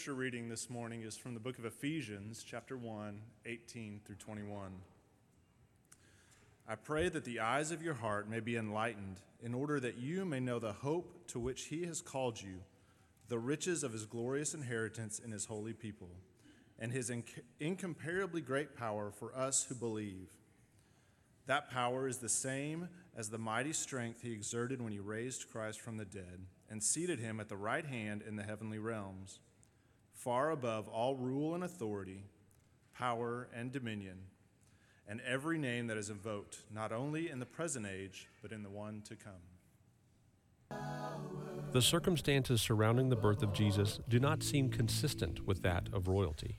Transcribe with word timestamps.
scripture 0.00 0.18
reading 0.18 0.48
this 0.48 0.70
morning 0.70 1.02
is 1.02 1.14
from 1.14 1.34
the 1.34 1.40
book 1.40 1.58
of 1.58 1.66
Ephesians, 1.66 2.42
chapter 2.42 2.74
1, 2.74 3.20
18 3.44 4.00
through 4.02 4.14
21. 4.14 4.72
I 6.66 6.74
pray 6.74 7.10
that 7.10 7.26
the 7.26 7.40
eyes 7.40 7.70
of 7.70 7.82
your 7.82 7.92
heart 7.92 8.26
may 8.26 8.40
be 8.40 8.56
enlightened, 8.56 9.16
in 9.42 9.52
order 9.52 9.78
that 9.78 9.98
you 9.98 10.24
may 10.24 10.40
know 10.40 10.58
the 10.58 10.72
hope 10.72 11.26
to 11.26 11.38
which 11.38 11.64
he 11.64 11.84
has 11.84 12.00
called 12.00 12.40
you, 12.40 12.62
the 13.28 13.38
riches 13.38 13.84
of 13.84 13.92
his 13.92 14.06
glorious 14.06 14.54
inheritance 14.54 15.18
in 15.18 15.32
his 15.32 15.44
holy 15.44 15.74
people, 15.74 16.08
and 16.78 16.92
his 16.92 17.10
inc- 17.10 17.42
incomparably 17.58 18.40
great 18.40 18.74
power 18.74 19.10
for 19.10 19.36
us 19.36 19.66
who 19.68 19.74
believe. 19.74 20.30
That 21.44 21.70
power 21.70 22.08
is 22.08 22.18
the 22.18 22.30
same 22.30 22.88
as 23.14 23.28
the 23.28 23.36
mighty 23.36 23.74
strength 23.74 24.22
he 24.22 24.32
exerted 24.32 24.80
when 24.80 24.94
he 24.94 24.98
raised 24.98 25.50
Christ 25.52 25.78
from 25.78 25.98
the 25.98 26.06
dead 26.06 26.46
and 26.70 26.82
seated 26.82 27.18
him 27.18 27.38
at 27.38 27.50
the 27.50 27.56
right 27.58 27.84
hand 27.84 28.22
in 28.26 28.36
the 28.36 28.44
heavenly 28.44 28.78
realms 28.78 29.40
far 30.22 30.50
above 30.50 30.86
all 30.88 31.16
rule 31.16 31.54
and 31.54 31.64
authority, 31.64 32.24
power 32.94 33.48
and 33.54 33.72
dominion, 33.72 34.18
and 35.08 35.18
every 35.26 35.56
name 35.56 35.86
that 35.86 35.96
is 35.96 36.10
invoked, 36.10 36.58
not 36.70 36.92
only 36.92 37.30
in 37.30 37.38
the 37.38 37.46
present 37.46 37.86
age, 37.86 38.28
but 38.42 38.52
in 38.52 38.62
the 38.62 38.68
one 38.68 39.02
to 39.08 39.16
come. 39.16 39.32
The 41.72 41.80
circumstances 41.80 42.60
surrounding 42.60 43.08
the 43.08 43.16
birth 43.16 43.42
of 43.42 43.54
Jesus 43.54 43.98
do 44.08 44.20
not 44.20 44.42
seem 44.42 44.68
consistent 44.68 45.46
with 45.46 45.62
that 45.62 45.88
of 45.92 46.06
royalty. 46.06 46.58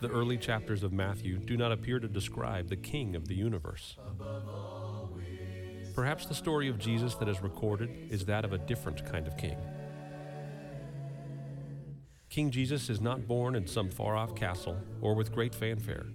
The 0.00 0.08
early 0.08 0.38
chapters 0.38 0.82
of 0.82 0.92
Matthew 0.92 1.38
do 1.38 1.58
not 1.58 1.72
appear 1.72 2.00
to 2.00 2.08
describe 2.08 2.68
the 2.68 2.76
king 2.76 3.14
of 3.16 3.28
the 3.28 3.34
universe. 3.34 3.96
Perhaps 5.94 6.26
the 6.26 6.34
story 6.34 6.68
of 6.68 6.78
Jesus 6.78 7.14
that 7.16 7.28
is 7.28 7.42
recorded 7.42 7.90
is 8.10 8.24
that 8.24 8.44
of 8.44 8.54
a 8.54 8.58
different 8.58 9.04
kind 9.10 9.26
of 9.26 9.36
king. 9.36 9.58
King 12.28 12.50
Jesus 12.50 12.90
is 12.90 13.00
not 13.00 13.26
born 13.26 13.54
in 13.54 13.66
some 13.66 13.90
far 13.90 14.16
off 14.16 14.34
castle 14.34 14.76
or 15.00 15.14
with 15.14 15.32
great 15.32 15.54
fanfare. 15.54 16.06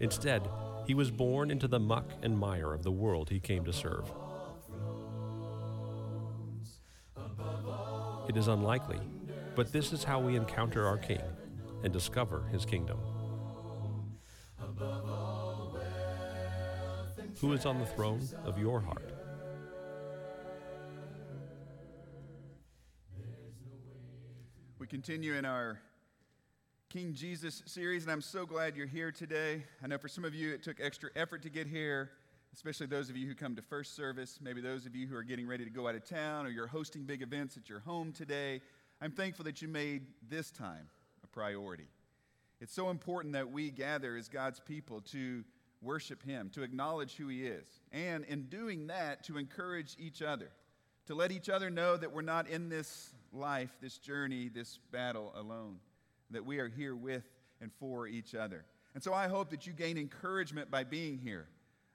Instead, 0.00 0.48
he 0.86 0.94
was 0.94 1.10
born 1.10 1.50
into 1.50 1.68
the 1.68 1.78
muck 1.78 2.10
and 2.22 2.38
mire 2.38 2.72
of 2.72 2.82
the 2.82 2.90
world 2.90 3.30
he 3.30 3.40
came 3.40 3.64
to 3.64 3.72
serve. 3.72 4.10
It 8.28 8.36
is 8.36 8.48
unlikely, 8.48 9.00
but 9.54 9.72
this 9.72 9.92
is 9.92 10.04
how 10.04 10.20
we 10.20 10.36
encounter 10.36 10.86
our 10.86 10.98
King 10.98 11.22
and 11.82 11.92
discover 11.92 12.44
his 12.52 12.64
kingdom. 12.64 12.98
Who 17.40 17.52
is 17.52 17.66
on 17.66 17.78
the 17.78 17.86
throne 17.86 18.26
of 18.44 18.58
your 18.58 18.80
heart? 18.80 19.11
Continue 24.92 25.32
in 25.32 25.46
our 25.46 25.80
King 26.90 27.14
Jesus 27.14 27.62
series, 27.64 28.02
and 28.02 28.12
I'm 28.12 28.20
so 28.20 28.44
glad 28.44 28.76
you're 28.76 28.86
here 28.86 29.10
today. 29.10 29.64
I 29.82 29.86
know 29.86 29.96
for 29.96 30.06
some 30.06 30.22
of 30.22 30.34
you 30.34 30.52
it 30.52 30.62
took 30.62 30.82
extra 30.82 31.08
effort 31.16 31.40
to 31.44 31.48
get 31.48 31.66
here, 31.66 32.10
especially 32.52 32.88
those 32.88 33.08
of 33.08 33.16
you 33.16 33.26
who 33.26 33.34
come 33.34 33.56
to 33.56 33.62
first 33.62 33.96
service, 33.96 34.38
maybe 34.42 34.60
those 34.60 34.84
of 34.84 34.94
you 34.94 35.06
who 35.06 35.16
are 35.16 35.22
getting 35.22 35.46
ready 35.46 35.64
to 35.64 35.70
go 35.70 35.88
out 35.88 35.94
of 35.94 36.04
town 36.04 36.44
or 36.44 36.50
you're 36.50 36.66
hosting 36.66 37.04
big 37.04 37.22
events 37.22 37.56
at 37.56 37.70
your 37.70 37.80
home 37.80 38.12
today. 38.12 38.60
I'm 39.00 39.12
thankful 39.12 39.46
that 39.46 39.62
you 39.62 39.68
made 39.68 40.02
this 40.28 40.50
time 40.50 40.90
a 41.24 41.26
priority. 41.26 41.88
It's 42.60 42.74
so 42.74 42.90
important 42.90 43.32
that 43.32 43.50
we 43.50 43.70
gather 43.70 44.14
as 44.14 44.28
God's 44.28 44.60
people 44.60 45.00
to 45.12 45.42
worship 45.80 46.22
Him, 46.22 46.50
to 46.50 46.62
acknowledge 46.62 47.16
who 47.16 47.28
He 47.28 47.46
is, 47.46 47.80
and 47.92 48.26
in 48.26 48.42
doing 48.42 48.88
that, 48.88 49.24
to 49.24 49.38
encourage 49.38 49.96
each 49.98 50.20
other, 50.20 50.50
to 51.06 51.14
let 51.14 51.32
each 51.32 51.48
other 51.48 51.70
know 51.70 51.96
that 51.96 52.12
we're 52.12 52.20
not 52.20 52.46
in 52.46 52.68
this 52.68 53.14
life, 53.32 53.70
this 53.80 53.98
journey, 53.98 54.48
this 54.48 54.78
battle 54.90 55.32
alone, 55.36 55.78
that 56.30 56.44
we 56.44 56.58
are 56.58 56.68
here 56.68 56.94
with 56.94 57.24
and 57.60 57.70
for 57.78 58.06
each 58.06 58.34
other. 58.34 58.64
And 58.94 59.02
so 59.02 59.14
I 59.14 59.28
hope 59.28 59.50
that 59.50 59.66
you 59.66 59.72
gain 59.72 59.96
encouragement 59.96 60.70
by 60.70 60.84
being 60.84 61.18
here, 61.18 61.46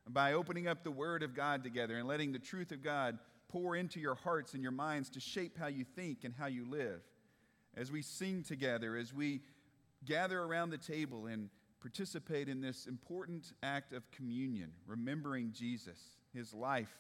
by 0.08 0.34
opening 0.34 0.68
up 0.68 0.84
the 0.84 0.92
Word 0.92 1.24
of 1.24 1.36
God 1.36 1.64
together 1.64 1.98
and 1.98 2.08
letting 2.08 2.32
the 2.32 2.40
truth 2.40 2.72
of 2.72 2.84
God 2.84 3.20
pour 3.50 3.76
into 3.76 4.00
your 4.00 4.16
hearts 4.16 4.54
and 4.54 4.64
your 4.64 4.72
minds 4.72 5.10
to 5.12 5.20
shape 5.20 5.58
how 5.58 5.68
you 5.68 5.86
think 5.96 6.24
and 6.24 6.34
how 6.38 6.48
you 6.48 6.70
live. 6.70 7.02
As 7.76 7.92
we 7.92 8.02
sing 8.02 8.44
together, 8.44 8.98
as 8.98 9.14
we 9.14 9.42
gather 10.06 10.42
around 10.42 10.72
the 10.72 10.78
table 10.78 11.28
and 11.28 11.50
participate 11.80 12.50
in 12.50 12.60
this 12.60 12.88
important 12.88 13.54
act 13.62 13.94
of 13.94 14.10
communion, 14.12 14.72
remembering 14.88 15.52
Jesus, 15.54 16.00
his 16.34 16.54
life, 16.54 16.92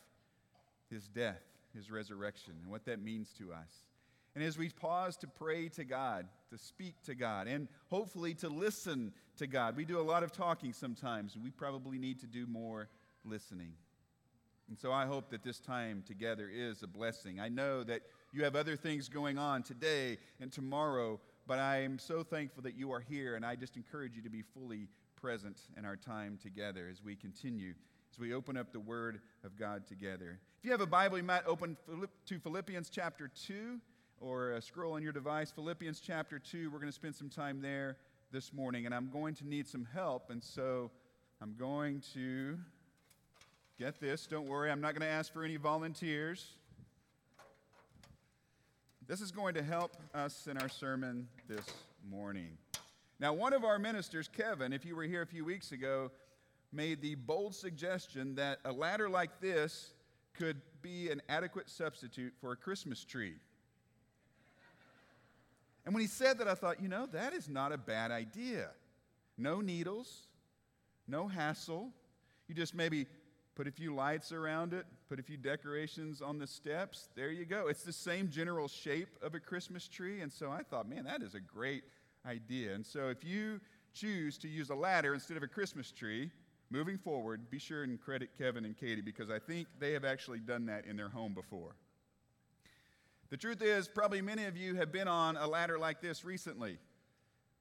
his 0.90 1.08
death, 1.08 1.42
his 1.74 1.90
resurrection, 1.90 2.54
and 2.62 2.72
what 2.72 2.86
that 2.86 3.02
means 3.02 3.34
to 3.40 3.52
us. 3.52 3.84
And 4.38 4.46
as 4.46 4.56
we 4.56 4.70
pause 4.70 5.18
to 5.18 5.28
pray 5.28 5.68
to 5.70 5.84
God, 5.84 6.28
to 6.52 6.60
speak 6.60 7.02
to 7.06 7.16
God, 7.16 7.48
and 7.48 7.68
hopefully 7.90 8.36
to 8.36 8.50
listen 8.50 9.12
to 9.38 9.48
God, 9.48 9.76
we 9.76 9.84
do 9.84 10.00
a 10.00 10.04
lot 10.04 10.22
of 10.22 10.32
talking 10.32 10.74
sometimes, 10.74 11.34
and 11.34 11.44
we 11.44 11.50
probably 11.50 11.98
need 11.98 12.20
to 12.20 12.28
do 12.28 12.46
more 12.46 12.88
listening. 13.26 13.72
And 14.70 14.78
so 14.78 14.92
I 14.92 15.08
hope 15.08 15.32
that 15.32 15.44
this 15.44 15.60
time 15.60 16.04
together 16.06 16.52
is 16.54 16.84
a 16.84 16.88
blessing. 16.88 17.40
I 17.40 17.50
know 17.50 17.84
that 17.86 18.04
you 18.32 18.44
have 18.44 18.56
other 18.56 18.76
things 18.76 19.10
going 19.10 19.40
on 19.40 19.64
today 19.64 20.20
and 20.40 20.52
tomorrow, 20.52 21.20
but 21.48 21.58
I 21.58 21.78
am 21.78 21.98
so 21.98 22.22
thankful 22.22 22.62
that 22.62 22.76
you 22.78 22.92
are 22.92 23.00
here, 23.00 23.38
and 23.38 23.44
I 23.44 23.56
just 23.56 23.76
encourage 23.76 24.16
you 24.16 24.22
to 24.22 24.30
be 24.30 24.44
fully 24.44 24.88
present 25.20 25.62
in 25.76 25.84
our 25.84 25.96
time 25.96 26.38
together 26.40 26.88
as 26.92 27.04
we 27.04 27.16
continue, 27.16 27.74
as 28.12 28.20
we 28.20 28.36
open 28.36 28.56
up 28.56 28.72
the 28.72 28.80
Word 28.80 29.20
of 29.44 29.58
God 29.58 29.88
together. 29.88 30.38
If 30.60 30.66
you 30.66 30.70
have 30.74 30.82
a 30.82 30.86
Bible, 30.86 31.18
you 31.18 31.24
might 31.24 31.48
open 31.48 31.76
to 32.28 32.38
Philippians 32.38 32.92
chapter 32.92 33.32
2 33.48 33.80
or 34.20 34.54
uh, 34.54 34.62
scroll 34.62 34.94
on 34.94 35.04
your 35.04 35.12
device, 35.12 35.52
Philippians 35.52 36.00
chapter 36.00 36.40
2. 36.40 36.70
We're 36.72 36.80
going 36.80 36.90
to 36.90 36.96
spend 36.96 37.16
some 37.16 37.30
time 37.30 37.62
there 37.62 37.98
this 38.32 38.52
morning, 38.54 38.86
and 38.86 38.94
I'm 38.94 39.10
going 39.12 39.36
to 39.36 39.48
need 39.48 39.68
some 39.68 39.88
help. 39.94 40.30
And 40.30 40.44
so 40.44 40.92
I'm 41.42 41.56
going 41.58 42.02
to 42.14 42.58
get 43.80 44.00
this. 44.00 44.28
Don't 44.28 44.48
worry, 44.48 44.72
I'm 44.72 44.82
not 44.82 44.94
going 44.94 45.02
to 45.02 45.14
ask 45.14 45.32
for 45.32 45.44
any 45.44 45.58
volunteers. 45.58 46.54
This 49.08 49.22
is 49.22 49.32
going 49.32 49.54
to 49.54 49.64
help 49.64 49.96
us 50.14 50.48
in 50.48 50.58
our 50.58 50.70
sermon 50.70 51.28
this 51.48 51.66
morning. 52.10 52.58
Now, 53.20 53.34
one 53.34 53.54
of 53.54 53.64
our 53.64 53.80
ministers, 53.80 54.28
Kevin, 54.28 54.74
if 54.74 54.86
you 54.86 54.96
were 54.96 55.04
here 55.04 55.22
a 55.22 55.28
few 55.28 55.46
weeks 55.46 55.72
ago, 55.72 56.12
made 56.74 57.02
the 57.02 57.16
bold 57.16 57.56
suggestion 57.56 58.36
that 58.36 58.60
a 58.66 58.72
ladder 58.72 59.10
like 59.10 59.40
this 59.40 59.94
could 60.34 60.62
be 60.82 61.10
an 61.10 61.22
adequate 61.30 61.70
substitute 61.70 62.34
for 62.40 62.52
a 62.52 62.56
Christmas 62.56 63.04
tree. 63.04 63.36
And 65.88 65.94
when 65.94 66.02
he 66.02 66.08
said 66.08 66.40
that, 66.40 66.50
I 66.50 66.54
thought, 66.54 66.82
you 66.82 66.90
know, 66.90 67.06
that 67.14 67.32
is 67.32 67.48
not 67.48 67.72
a 67.72 67.78
bad 67.78 68.12
idea. 68.12 68.72
No 69.38 69.62
needles, 69.62 70.28
no 71.08 71.30
hassle. 71.30 71.92
You 72.50 72.56
just 72.56 72.76
maybe 72.76 73.06
put 73.56 73.70
a 73.70 73.72
few 73.72 73.96
lights 73.96 74.34
around 74.34 74.74
it, 74.74 74.86
put 75.08 75.18
a 75.18 75.24
few 75.24 75.38
decorations 75.38 76.22
on 76.22 76.40
the 76.40 76.46
steps. 76.46 77.08
There 77.16 77.32
you 77.32 77.46
go. 77.46 77.70
It's 77.70 77.84
the 77.84 77.94
same 77.94 78.30
general 78.30 78.68
shape 78.68 79.08
of 79.22 79.34
a 79.34 79.40
Christmas 79.40 79.88
tree. 79.88 80.20
And 80.20 80.30
so 80.30 80.52
I 80.52 80.62
thought, 80.62 80.90
man, 80.90 81.06
that 81.06 81.22
is 81.22 81.36
a 81.36 81.40
great 81.40 81.86
idea. 82.26 82.74
And 82.74 82.86
so 82.86 83.08
if 83.08 83.24
you 83.24 83.62
choose 83.94 84.38
to 84.40 84.50
use 84.50 84.70
a 84.70 84.76
ladder 84.76 85.14
instead 85.14 85.38
of 85.38 85.44
a 85.44 85.48
Christmas 85.48 85.94
tree, 85.94 86.30
moving 86.70 86.98
forward, 86.98 87.50
be 87.50 87.60
sure 87.60 87.84
and 87.84 87.98
credit 87.98 88.32
Kevin 88.38 88.66
and 88.66 88.78
Katie 88.78 89.00
because 89.00 89.30
I 89.30 89.40
think 89.40 89.70
they 89.80 89.94
have 89.94 90.04
actually 90.04 90.40
done 90.40 90.66
that 90.66 90.86
in 90.86 90.98
their 90.98 91.08
home 91.08 91.34
before. 91.34 91.76
The 93.30 93.38
truth 93.38 93.62
is, 93.62 93.90
probably 93.90 94.22
many 94.22 94.46
of 94.46 94.56
you 94.56 94.76
have 94.76 94.92
been 94.92 95.08
on 95.10 95.36
a 95.36 95.46
ladder 95.46 95.78
like 95.78 96.02
this 96.02 96.24
recently. 96.24 96.78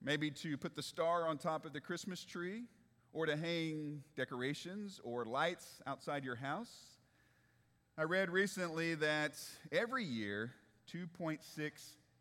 Maybe 0.01 0.31
to 0.31 0.57
put 0.57 0.77
the 0.77 0.83
star 0.83 1.27
on 1.27 1.39
top 1.39 1.67
of 1.67 1.73
the 1.73 1.81
Christmas 1.81 2.25
tree, 2.25 2.65
or 3.13 3.27
to 3.27 3.37
hang 3.37 4.03
decorations 4.15 5.01
or 5.03 5.25
lights 5.25 5.81
outside 5.87 6.23
your 6.23 6.37
house. 6.37 6.71
I 7.99 8.03
read 8.03 8.31
recently 8.31 8.95
that 8.97 9.41
every 9.73 10.05
year, 10.05 10.53
2.6 10.93 11.41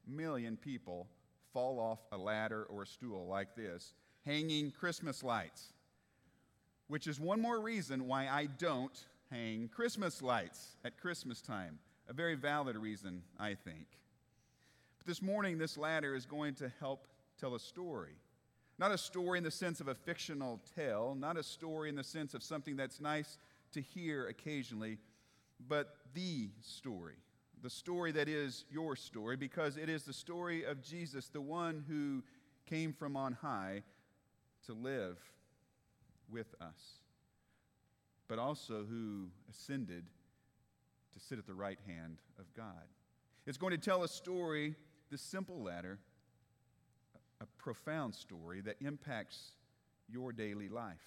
million 0.08 0.56
people 0.58 1.08
fall 1.54 1.80
off 1.80 2.00
a 2.12 2.18
ladder 2.18 2.64
or 2.64 2.84
a 2.84 2.88
stool 2.88 3.28
like 3.28 3.56
this, 3.56 3.94
hanging 4.26 4.72
Christmas 4.72 5.22
lights, 5.22 5.74
which 6.88 7.08
is 7.08 7.20
one 7.20 7.42
more 7.42 7.60
reason 7.60 8.08
why 8.08 8.28
I 8.28 8.48
don't 8.58 8.98
hang 9.30 9.68
Christmas 9.68 10.22
lights 10.22 10.78
at 10.84 10.98
Christmas 10.98 11.42
time. 11.42 11.78
A 12.08 12.14
very 12.14 12.36
valid 12.36 12.78
reason, 12.78 13.24
I 13.40 13.56
think. 13.56 13.88
But 14.98 15.08
this 15.08 15.22
morning, 15.22 15.58
this 15.58 15.78
ladder 15.78 16.16
is 16.16 16.26
going 16.26 16.56
to 16.56 16.72
help 16.80 17.08
tell 17.40 17.56
a 17.56 17.60
story. 17.60 18.14
Not 18.78 18.92
a 18.92 18.98
story 18.98 19.38
in 19.38 19.44
the 19.44 19.52
sense 19.52 19.80
of 19.80 19.88
a 19.88 19.96
fictional 19.96 20.60
tale, 20.76 21.16
not 21.18 21.38
a 21.38 21.44
story 21.44 21.90
in 21.90 21.96
the 21.96 22.04
sense 22.04 22.34
of 22.34 22.44
something 22.44 22.76
that's 22.76 23.00
nice 23.00 23.38
to 23.72 23.82
hear 23.82 24.28
occasionally, 24.28 24.98
but 25.68 25.96
the 26.14 26.50
story. 26.62 27.16
The 27.64 27.70
story 27.70 28.12
that 28.12 28.28
is 28.28 28.66
your 28.70 28.96
story, 28.96 29.38
because 29.38 29.78
it 29.78 29.90
is 29.90 30.04
the 30.04 30.14
story 30.14 30.64
of 30.64 30.84
Jesus, 30.84 31.30
the 31.30 31.42
one 31.42 31.84
who 31.88 32.22
came 32.70 32.94
from 32.94 33.16
on 33.16 33.34
high 33.34 33.82
to 34.66 34.74
live 34.74 35.18
with 36.30 36.54
us, 36.62 37.00
but 38.28 38.40
also 38.40 38.84
who 38.88 39.28
ascended 39.50 40.04
to 41.18 41.24
sit 41.24 41.40
at 41.40 41.48
the 41.48 41.54
right 41.54 41.80
hand 41.88 42.20
of 42.38 42.46
God. 42.56 42.84
It's 43.48 43.58
going 43.58 43.72
to 43.72 43.78
tell 43.78 44.04
a 44.04 44.08
story, 44.08 44.76
this 45.12 45.22
simple 45.22 45.64
ladder, 45.64 46.00
a 47.42 47.46
profound 47.58 48.14
story 48.16 48.62
that 48.62 48.76
impacts 48.82 49.52
your 50.10 50.32
daily 50.32 50.70
life, 50.70 51.02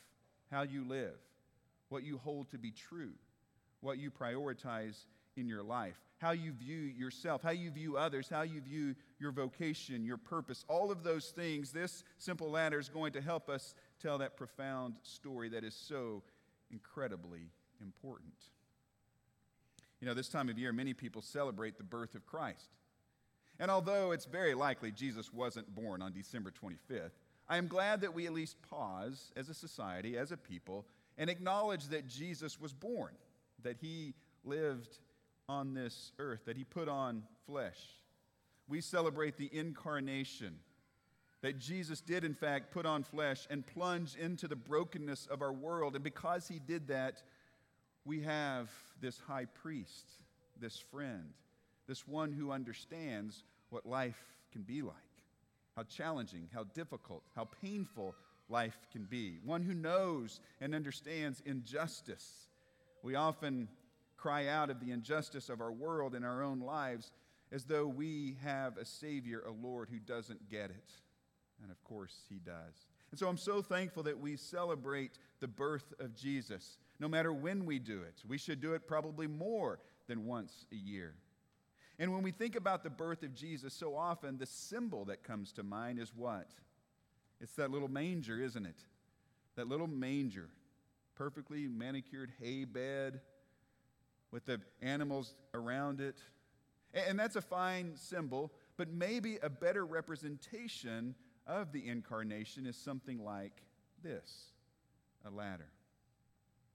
how 0.51 0.63
you 0.63 0.85
live, 0.87 1.19
what 1.89 2.05
you 2.05 2.19
hold 2.19 2.51
to 2.51 2.59
be 2.59 2.71
true, 2.71 3.13
what 3.81 3.99
you 3.99 4.11
prioritize 4.11 5.07
in 5.37 5.49
your 5.49 5.63
life, 5.63 5.97
how 6.19 6.33
you 6.33 6.53
view 6.53 6.79
yourself, 6.79 7.43
how 7.43 7.51
you 7.51 7.71
view 7.71 7.97
others, 7.97 8.29
how 8.29 8.43
you 8.43 8.61
view 8.61 8.95
your 9.21 9.31
vocation, 9.31 10.05
your 10.05 10.17
purpose, 10.17 10.65
all 10.69 10.91
of 10.91 11.03
those 11.05 11.27
things. 11.29 11.71
This 11.71 12.03
simple 12.19 12.51
ladder 12.51 12.79
is 12.79 12.89
going 12.89 13.13
to 13.13 13.21
help 13.21 13.49
us 13.49 13.75
tell 14.03 14.19
that 14.19 14.37
profound 14.37 14.95
story 15.03 15.49
that 15.51 15.65
is 15.65 15.75
so 15.75 16.23
incredibly 16.71 17.51
important. 17.81 18.35
You 20.01 20.07
know, 20.07 20.15
this 20.15 20.29
time 20.29 20.49
of 20.49 20.59
year, 20.59 20.73
many 20.73 20.95
people 20.95 21.23
celebrate 21.23 21.77
the 21.77 21.85
birth 21.85 22.15
of 22.15 22.27
Christ. 22.27 22.71
And 23.59 23.71
although 23.71 24.13
it's 24.13 24.27
very 24.27 24.55
likely 24.55 24.93
Jesus 24.93 25.33
wasn't 25.33 25.75
born 25.75 26.01
on 26.01 26.13
December 26.13 26.53
25th, 26.53 27.11
I 27.49 27.57
am 27.57 27.67
glad 27.67 28.03
that 28.03 28.15
we 28.15 28.27
at 28.27 28.33
least 28.33 28.57
pause 28.63 29.33
as 29.37 29.49
a 29.49 29.55
society, 29.55 30.17
as 30.17 30.31
a 30.31 30.37
people, 30.37 30.87
and 31.17 31.29
acknowledge 31.29 31.89
that 31.89 32.07
Jesus 32.07 32.61
was 32.61 32.73
born, 32.73 33.13
that 33.63 33.79
he 33.81 34.15
lived 34.45 34.99
on 35.49 35.75
this 35.75 36.13
earth, 36.19 36.45
that 36.45 36.57
he 36.57 36.65
put 36.65 36.89
on 36.89 37.25
flesh. 37.47 37.81
We 38.69 38.81
celebrate 38.81 39.37
the 39.37 39.51
incarnation, 39.53 40.59
that 41.41 41.59
Jesus 41.59 42.01
did, 42.01 42.23
in 42.23 42.35
fact, 42.35 42.71
put 42.71 42.85
on 42.85 43.03
flesh 43.03 43.47
and 43.49 43.67
plunge 43.67 44.15
into 44.17 44.47
the 44.47 44.57
brokenness 44.57 45.27
of 45.27 45.41
our 45.41 45.53
world. 45.53 45.95
And 45.95 46.05
because 46.05 46.49
he 46.49 46.59
did 46.59 46.89
that, 46.89 47.23
we 48.09 48.23
have 48.23 48.71
this 49.03 49.21
high 49.29 49.45
priest, 49.45 50.07
this 50.59 50.83
friend, 50.91 51.35
this 51.87 52.09
one 52.09 52.33
who 52.33 52.51
understands 52.51 53.45
what 53.69 53.85
life 53.85 54.19
can 54.51 54.63
be 54.63 54.81
like, 54.81 54.95
how 55.77 55.83
challenging, 55.83 56.49
how 56.55 56.65
difficult, 56.75 57.23
how 57.37 57.47
painful 57.61 58.15
life 58.49 58.79
can 58.91 59.05
be, 59.05 59.39
one 59.45 59.61
who 59.61 59.75
knows 59.75 60.41
and 60.63 60.75
understands 60.75 61.43
injustice. 61.45 62.49
We 63.03 63.15
often 63.15 63.69
cry 64.17 64.47
out 64.47 64.71
of 64.71 64.81
the 64.81 64.91
injustice 64.91 65.51
of 65.51 65.61
our 65.61 65.71
world 65.71 66.15
and 66.15 66.25
our 66.25 66.43
own 66.43 66.61
lives 66.61 67.13
as 67.53 67.65
though 67.65 67.87
we 67.87 68.39
have 68.43 68.79
a 68.79 68.87
Savior, 68.87 69.43
a 69.47 69.51
Lord 69.51 69.91
who 69.91 69.99
doesn't 69.99 70.49
get 70.49 70.71
it. 70.71 70.91
And 71.63 71.71
of 71.71 71.85
course, 71.85 72.23
He 72.31 72.37
does. 72.37 72.87
And 73.11 73.19
so 73.19 73.29
I'm 73.29 73.37
so 73.37 73.61
thankful 73.61 74.03
that 74.05 74.19
we 74.19 74.37
celebrate 74.37 75.19
the 75.41 75.49
birth 75.49 75.93
of 76.01 76.15
Jesus, 76.15 76.79
no 77.01 77.09
matter 77.09 77.33
when 77.33 77.65
we 77.65 77.79
do 77.79 78.03
it. 78.03 78.23
We 78.27 78.39
should 78.39 78.61
do 78.61 78.75
it 78.75 78.87
probably 78.87 79.27
more 79.27 79.79
than 80.07 80.27
once 80.27 80.67
a 80.73 80.77
year. 80.77 81.15
And 81.99 82.13
when 82.13 82.23
we 82.23 82.31
think 82.31 82.57
about 82.57 82.83
the 82.85 82.91
birth 82.91 83.23
of 83.23 83.35
Jesus, 83.35 83.75
so 83.75 83.97
often 83.97 84.39
the 84.39 84.47
symbol 84.47 85.05
that 85.07 85.23
comes 85.23 85.53
to 85.55 85.63
mind 85.63 85.99
is 85.99 86.13
what? 86.15 86.49
It's 87.41 87.55
that 87.55 87.71
little 87.71 87.89
manger, 87.89 88.41
isn't 88.41 88.67
it? 88.67 88.85
That 89.57 89.69
little 89.69 89.87
manger, 89.87 90.49
perfectly 91.15 91.67
manicured 91.67 92.33
hay 92.41 92.65
bed 92.65 93.21
with 94.31 94.47
the 94.47 94.61
animals 94.83 95.35
around 95.55 96.01
it. 96.01 96.17
And 96.95 97.19
that's 97.19 97.37
a 97.37 97.43
fine 97.43 97.93
symbol, 97.97 98.53
but 98.77 98.89
maybe 98.91 99.39
a 99.43 99.51
better 99.51 99.85
representation 99.85 101.15
of 101.47 101.73
the 101.73 101.87
incarnation 101.89 102.67
is 102.67 102.77
something 102.77 103.25
like 103.25 103.63
this 104.03 104.53
a 105.27 105.31
ladder. 105.31 105.69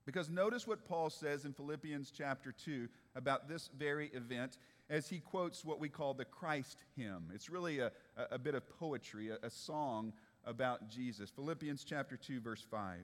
Because 0.05 0.29
notice 0.29 0.67
what 0.67 0.85
Paul 0.85 1.09
says 1.09 1.45
in 1.45 1.53
Philippians 1.53 2.11
chapter 2.15 2.51
2 2.51 2.89
about 3.15 3.47
this 3.47 3.69
very 3.77 4.07
event 4.13 4.57
as 4.89 5.07
he 5.07 5.19
quotes 5.19 5.63
what 5.63 5.79
we 5.79 5.87
call 5.87 6.13
the 6.13 6.25
Christ 6.25 6.77
hymn. 6.97 7.31
It's 7.33 7.49
really 7.49 7.79
a, 7.79 7.91
a, 8.31 8.37
bit 8.37 8.53
of 8.53 8.69
poetry, 8.79 9.29
a, 9.29 9.37
a 9.43 9.49
song 9.49 10.11
about 10.45 10.89
Jesus. 10.89 11.29
Philippians 11.29 11.85
chapter 11.85 12.17
2, 12.17 12.41
verse 12.41 12.65
5. 12.69 12.99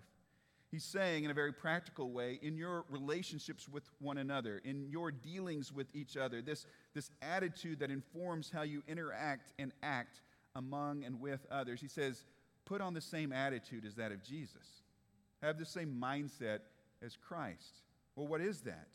He's 0.72 0.84
saying, 0.84 1.24
in 1.24 1.31
a 1.31 1.34
very 1.34 1.54
practical 1.54 2.12
way, 2.12 2.38
in 2.44 2.56
your 2.56 2.86
relationships 2.90 3.68
with 3.68 3.90
one 4.00 4.19
another, 4.19 4.62
in 4.63 4.88
your 4.90 5.10
dealings 5.10 5.74
with 5.74 5.88
each 5.96 6.16
other, 6.16 6.42
this, 6.42 6.68
this 6.94 7.10
attitude 7.22 7.80
that 7.80 7.90
informs 7.90 8.51
how 8.51 8.62
you 8.62 8.84
interact 8.88 9.54
and 9.57 9.72
act 9.81 10.22
among 10.56 11.06
and 11.06 11.19
with 11.19 11.48
others, 11.50 11.81
he 11.81 11.88
says, 11.88 12.25
put 12.66 12.81
on 12.81 12.94
the 12.94 13.01
same 13.01 13.31
attitude 13.31 13.84
as 13.86 13.96
that 13.96 14.12
of 14.12 14.24
Jesus. 14.24 14.84
Have 15.42 15.57
the 15.57 15.66
same 15.66 15.98
mindset 16.00 16.60
as 17.04 17.16
Christ. 17.16 17.81
Well, 18.16 18.28
what 18.28 18.42
is 18.42 18.62
that? 18.62 18.90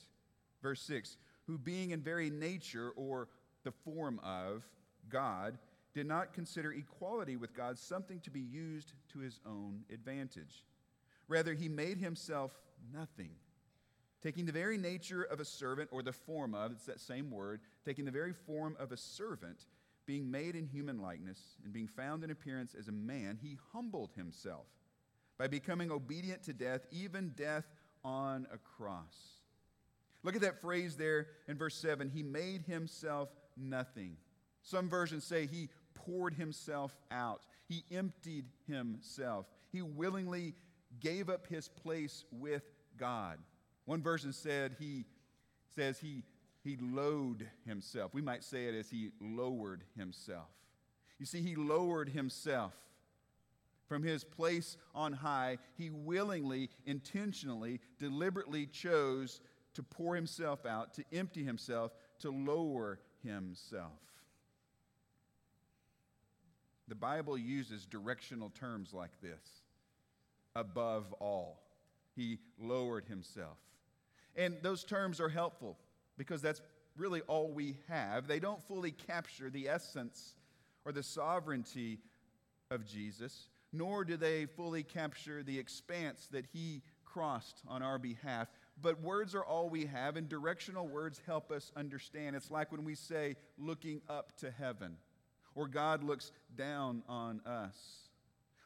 Verse 0.62 0.80
6 0.82 1.16
Who 1.46 1.58
being 1.58 1.90
in 1.90 2.00
very 2.00 2.30
nature 2.30 2.90
or 2.96 3.28
the 3.64 3.72
form 3.72 4.20
of 4.22 4.62
God, 5.08 5.58
did 5.94 6.06
not 6.06 6.32
consider 6.32 6.72
equality 6.72 7.36
with 7.36 7.54
God 7.54 7.78
something 7.78 8.20
to 8.20 8.30
be 8.30 8.40
used 8.40 8.92
to 9.12 9.20
his 9.20 9.40
own 9.46 9.84
advantage. 9.92 10.64
Rather, 11.28 11.54
he 11.54 11.68
made 11.68 11.98
himself 11.98 12.52
nothing, 12.92 13.30
taking 14.22 14.44
the 14.44 14.52
very 14.52 14.76
nature 14.76 15.22
of 15.22 15.40
a 15.40 15.44
servant, 15.44 15.88
or 15.92 16.02
the 16.02 16.12
form 16.12 16.54
of, 16.54 16.72
it's 16.72 16.86
that 16.86 17.00
same 17.00 17.30
word, 17.30 17.60
taking 17.84 18.04
the 18.04 18.10
very 18.10 18.32
form 18.32 18.76
of 18.78 18.92
a 18.92 18.96
servant, 18.96 19.66
being 20.06 20.30
made 20.30 20.54
in 20.54 20.66
human 20.66 21.00
likeness, 21.00 21.40
and 21.64 21.72
being 21.72 21.88
found 21.88 22.24
in 22.24 22.30
appearance 22.30 22.74
as 22.78 22.88
a 22.88 22.92
man, 22.92 23.38
he 23.40 23.56
humbled 23.72 24.10
himself 24.16 24.66
by 25.38 25.46
becoming 25.46 25.90
obedient 25.90 26.42
to 26.42 26.52
death, 26.52 26.86
even 26.90 27.30
death 27.36 27.64
on 28.04 28.46
a 28.52 28.58
cross. 28.58 29.38
Look 30.22 30.34
at 30.34 30.42
that 30.42 30.60
phrase 30.60 30.96
there 30.96 31.28
in 31.48 31.56
verse 31.56 31.74
7 31.76 32.08
He 32.08 32.22
made 32.22 32.62
himself 32.62 33.28
nothing. 33.56 34.16
Some 34.62 34.88
versions 34.88 35.24
say 35.24 35.46
he 35.46 35.68
poured 35.94 36.34
himself 36.34 36.96
out, 37.10 37.42
he 37.68 37.84
emptied 37.90 38.46
himself. 38.66 39.46
He 39.72 39.82
willingly 39.82 40.54
gave 41.00 41.28
up 41.28 41.46
his 41.46 41.68
place 41.68 42.24
with 42.30 42.62
God. 42.96 43.38
One 43.84 44.02
version 44.02 44.32
said 44.32 44.76
he 44.78 45.04
says 45.74 45.98
he, 45.98 46.22
he 46.62 46.76
lowered 46.80 47.48
himself. 47.66 48.14
We 48.14 48.22
might 48.22 48.44
say 48.44 48.66
it 48.66 48.74
as 48.74 48.88
he 48.88 49.10
lowered 49.20 49.82
himself. 49.96 50.48
You 51.18 51.26
see, 51.26 51.42
he 51.42 51.56
lowered 51.56 52.08
himself 52.08 52.72
from 53.88 54.02
his 54.02 54.24
place 54.24 54.76
on 54.94 55.12
high. 55.12 55.58
He 55.76 55.90
willingly, 55.90 56.70
intentionally, 56.86 57.80
deliberately 57.98 58.66
chose 58.66 59.40
to 59.74 59.82
pour 59.82 60.14
himself 60.14 60.64
out, 60.66 60.94
to 60.94 61.04
empty 61.12 61.44
himself, 61.44 61.92
to 62.20 62.30
lower 62.30 63.00
himself. 63.22 63.92
The 66.88 66.94
Bible 66.94 67.38
uses 67.38 67.86
directional 67.86 68.50
terms 68.50 68.92
like 68.92 69.20
this 69.20 69.62
above 70.54 71.12
all. 71.14 71.62
He 72.14 72.38
lowered 72.58 73.06
himself. 73.06 73.56
And 74.36 74.56
those 74.62 74.84
terms 74.84 75.20
are 75.20 75.28
helpful 75.28 75.78
because 76.16 76.42
that's 76.42 76.60
really 76.96 77.22
all 77.22 77.50
we 77.50 77.78
have. 77.88 78.26
They 78.26 78.38
don't 78.38 78.62
fully 78.62 78.92
capture 78.92 79.50
the 79.50 79.68
essence 79.68 80.34
or 80.84 80.92
the 80.92 81.02
sovereignty 81.02 81.98
of 82.70 82.84
Jesus, 82.84 83.48
nor 83.74 84.04
do 84.04 84.16
they 84.16 84.46
fully 84.46 84.82
capture 84.82 85.42
the 85.42 85.58
expanse 85.58 86.28
that 86.30 86.46
he 86.52 86.82
crossed 87.04 87.60
on 87.68 87.82
our 87.82 87.98
behalf. 87.98 88.48
But 88.80 89.00
words 89.00 89.34
are 89.34 89.44
all 89.44 89.68
we 89.68 89.86
have, 89.86 90.16
and 90.16 90.28
directional 90.28 90.86
words 90.86 91.20
help 91.26 91.50
us 91.50 91.72
understand. 91.76 92.36
It's 92.36 92.50
like 92.50 92.72
when 92.72 92.84
we 92.84 92.94
say, 92.94 93.36
looking 93.58 94.00
up 94.08 94.36
to 94.38 94.50
heaven, 94.50 94.96
or 95.54 95.68
God 95.68 96.02
looks 96.02 96.32
down 96.56 97.02
on 97.08 97.40
us. 97.46 97.76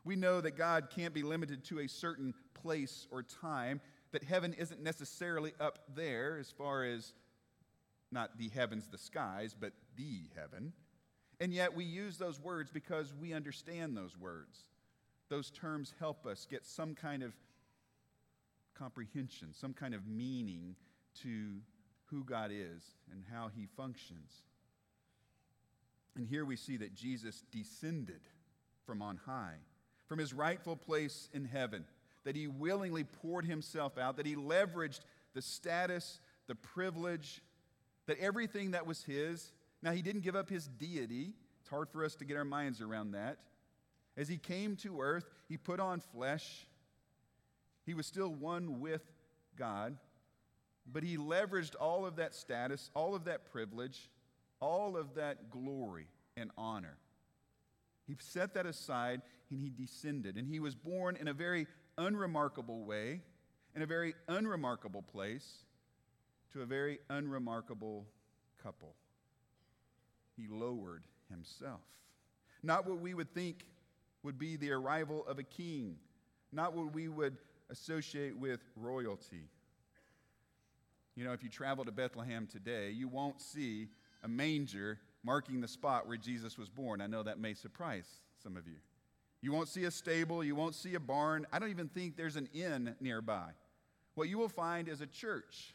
We 0.04 0.16
know 0.16 0.40
that 0.40 0.56
God 0.56 0.88
can't 0.94 1.12
be 1.12 1.22
limited 1.22 1.64
to 1.64 1.80
a 1.80 1.88
certain 1.88 2.34
place 2.54 3.06
or 3.10 3.22
time, 3.22 3.80
that 4.12 4.24
heaven 4.24 4.54
isn't 4.54 4.82
necessarily 4.82 5.52
up 5.60 5.80
there 5.94 6.38
as 6.38 6.50
far 6.50 6.84
as 6.84 7.12
not 8.10 8.38
the 8.38 8.48
heavens, 8.48 8.88
the 8.88 8.98
skies, 8.98 9.54
but 9.58 9.72
the 9.96 10.22
heaven. 10.34 10.72
And 11.40 11.52
yet 11.52 11.74
we 11.76 11.84
use 11.84 12.16
those 12.16 12.40
words 12.40 12.70
because 12.70 13.12
we 13.14 13.32
understand 13.34 13.96
those 13.96 14.16
words. 14.16 14.58
Those 15.28 15.50
terms 15.50 15.94
help 15.99 16.26
us 16.26 16.47
get 16.50 16.64
some 16.64 16.94
kind 16.94 17.23
of 17.23 17.35
comprehension, 18.78 19.49
some 19.52 19.75
kind 19.75 19.94
of 19.94 20.06
meaning 20.06 20.76
to 21.23 21.56
who 22.06 22.25
God 22.25 22.50
is 22.52 22.82
and 23.11 23.23
how 23.30 23.50
he 23.54 23.66
functions. 23.76 24.42
And 26.16 26.26
here 26.26 26.44
we 26.44 26.56
see 26.56 26.76
that 26.78 26.94
Jesus 26.94 27.42
descended 27.52 28.20
from 28.87 29.02
on 29.02 29.20
high, 29.26 29.56
from 30.06 30.18
his 30.18 30.32
rightful 30.32 30.76
place 30.76 31.28
in 31.35 31.44
heaven, 31.44 31.85
that 32.25 32.35
he 32.35 32.47
willingly 32.47 33.04
poured 33.04 33.44
himself 33.44 33.99
out, 33.99 34.16
that 34.16 34.26
he 34.26 34.35
leveraged 34.35 35.00
the 35.35 35.42
status, 35.42 36.20
the 36.47 36.54
privilege, 36.54 37.42
that 38.06 38.18
everything 38.18 38.70
that 38.70 38.87
was 38.87 39.04
his. 39.04 39.52
Now, 39.82 39.92
he 39.92 40.02
didn't 40.02 40.23
give 40.23 40.35
up 40.35 40.49
his 40.49 40.66
deity. 40.66 41.35
It's 41.61 41.68
hard 41.68 41.88
for 41.90 42.04
us 42.04 42.14
to 42.16 42.25
get 42.25 42.37
our 42.37 42.44
minds 42.44 42.80
around 42.80 43.12
that. 43.12 43.38
As 44.18 44.28
he 44.28 44.37
came 44.37 44.75
to 44.78 45.00
earth, 45.00 45.30
he 45.48 45.56
put 45.56 45.78
on 45.78 46.00
flesh. 46.00 46.66
He 47.87 47.94
was 47.94 48.04
still 48.04 48.34
one 48.34 48.80
with 48.80 49.02
God, 49.56 49.96
But 50.90 51.02
he 51.02 51.16
leveraged 51.16 51.75
all 51.78 52.06
of 52.06 52.16
that 52.16 52.34
status, 52.34 52.90
all 52.94 53.14
of 53.14 53.25
that 53.25 53.50
privilege, 53.52 54.10
all 54.60 54.96
of 54.96 55.14
that 55.14 55.50
glory 55.50 56.06
and 56.37 56.50
honor. 56.56 56.96
He 58.06 58.16
set 58.18 58.54
that 58.54 58.64
aside 58.66 59.20
and 59.50 59.60
he 59.60 59.68
descended. 59.70 60.37
And 60.37 60.48
he 60.48 60.60
was 60.60 60.75
born 60.75 61.16
in 61.16 61.28
a 61.28 61.34
very 61.34 61.66
unremarkable 61.98 62.84
way, 62.84 63.20
in 63.76 63.82
a 63.82 63.87
very 63.87 64.14
unremarkable 64.28 65.02
place, 65.02 65.64
to 66.52 66.62
a 66.62 66.66
very 66.66 66.98
unremarkable 67.10 68.06
couple. 68.62 68.94
He 70.37 70.46
lowered 70.48 71.04
himself. 71.30 71.80
Not 72.62 72.87
what 72.87 73.00
we 73.00 73.12
would 73.12 73.34
think 73.34 73.66
would 74.28 74.38
be 74.38 74.56
the 74.56 74.70
arrival 74.70 75.25
of 75.26 75.38
a 75.38 75.42
king, 75.42 75.97
not 76.52 76.75
what 76.75 76.92
we 76.92 77.08
would 77.08 77.38
associate 77.70 78.37
with 78.37 78.61
royalty. 78.76 79.49
You 81.16 81.25
know, 81.25 81.32
if 81.32 81.42
you 81.42 81.49
travel 81.49 81.82
to 81.87 81.90
Bethlehem 81.90 82.47
today, 82.47 82.90
you 82.90 83.08
won't 83.08 83.40
see 83.40 83.88
a 84.23 84.28
manger 84.28 84.99
marking 85.25 85.62
the 85.62 85.66
spot 85.66 86.06
where 86.06 86.18
Jesus 86.18 86.58
was 86.58 86.68
born. 86.68 87.00
I 87.00 87.06
know 87.06 87.23
that 87.23 87.40
may 87.40 87.54
surprise 87.54 88.04
some 88.42 88.54
of 88.58 88.66
you. 88.66 88.76
You 89.40 89.50
won't 89.50 89.68
see 89.68 89.85
a 89.85 89.90
stable, 89.90 90.44
you 90.44 90.54
won't 90.54 90.75
see 90.75 90.94
a 90.94 91.00
barn. 91.00 91.47
I 91.50 91.58
don't 91.58 91.70
even 91.70 91.88
think 91.88 92.18
there's 92.18 92.37
an 92.37 92.50
inn 92.52 92.97
nearby. 93.00 93.52
What 94.14 94.28
you 94.28 94.37
will 94.37 94.50
find 94.50 94.90
is 94.90 95.00
a 95.00 95.06
church, 95.06 95.73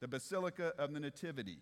the 0.00 0.08
Basilica 0.08 0.72
of 0.78 0.94
the 0.94 1.00
Nativity. 1.00 1.58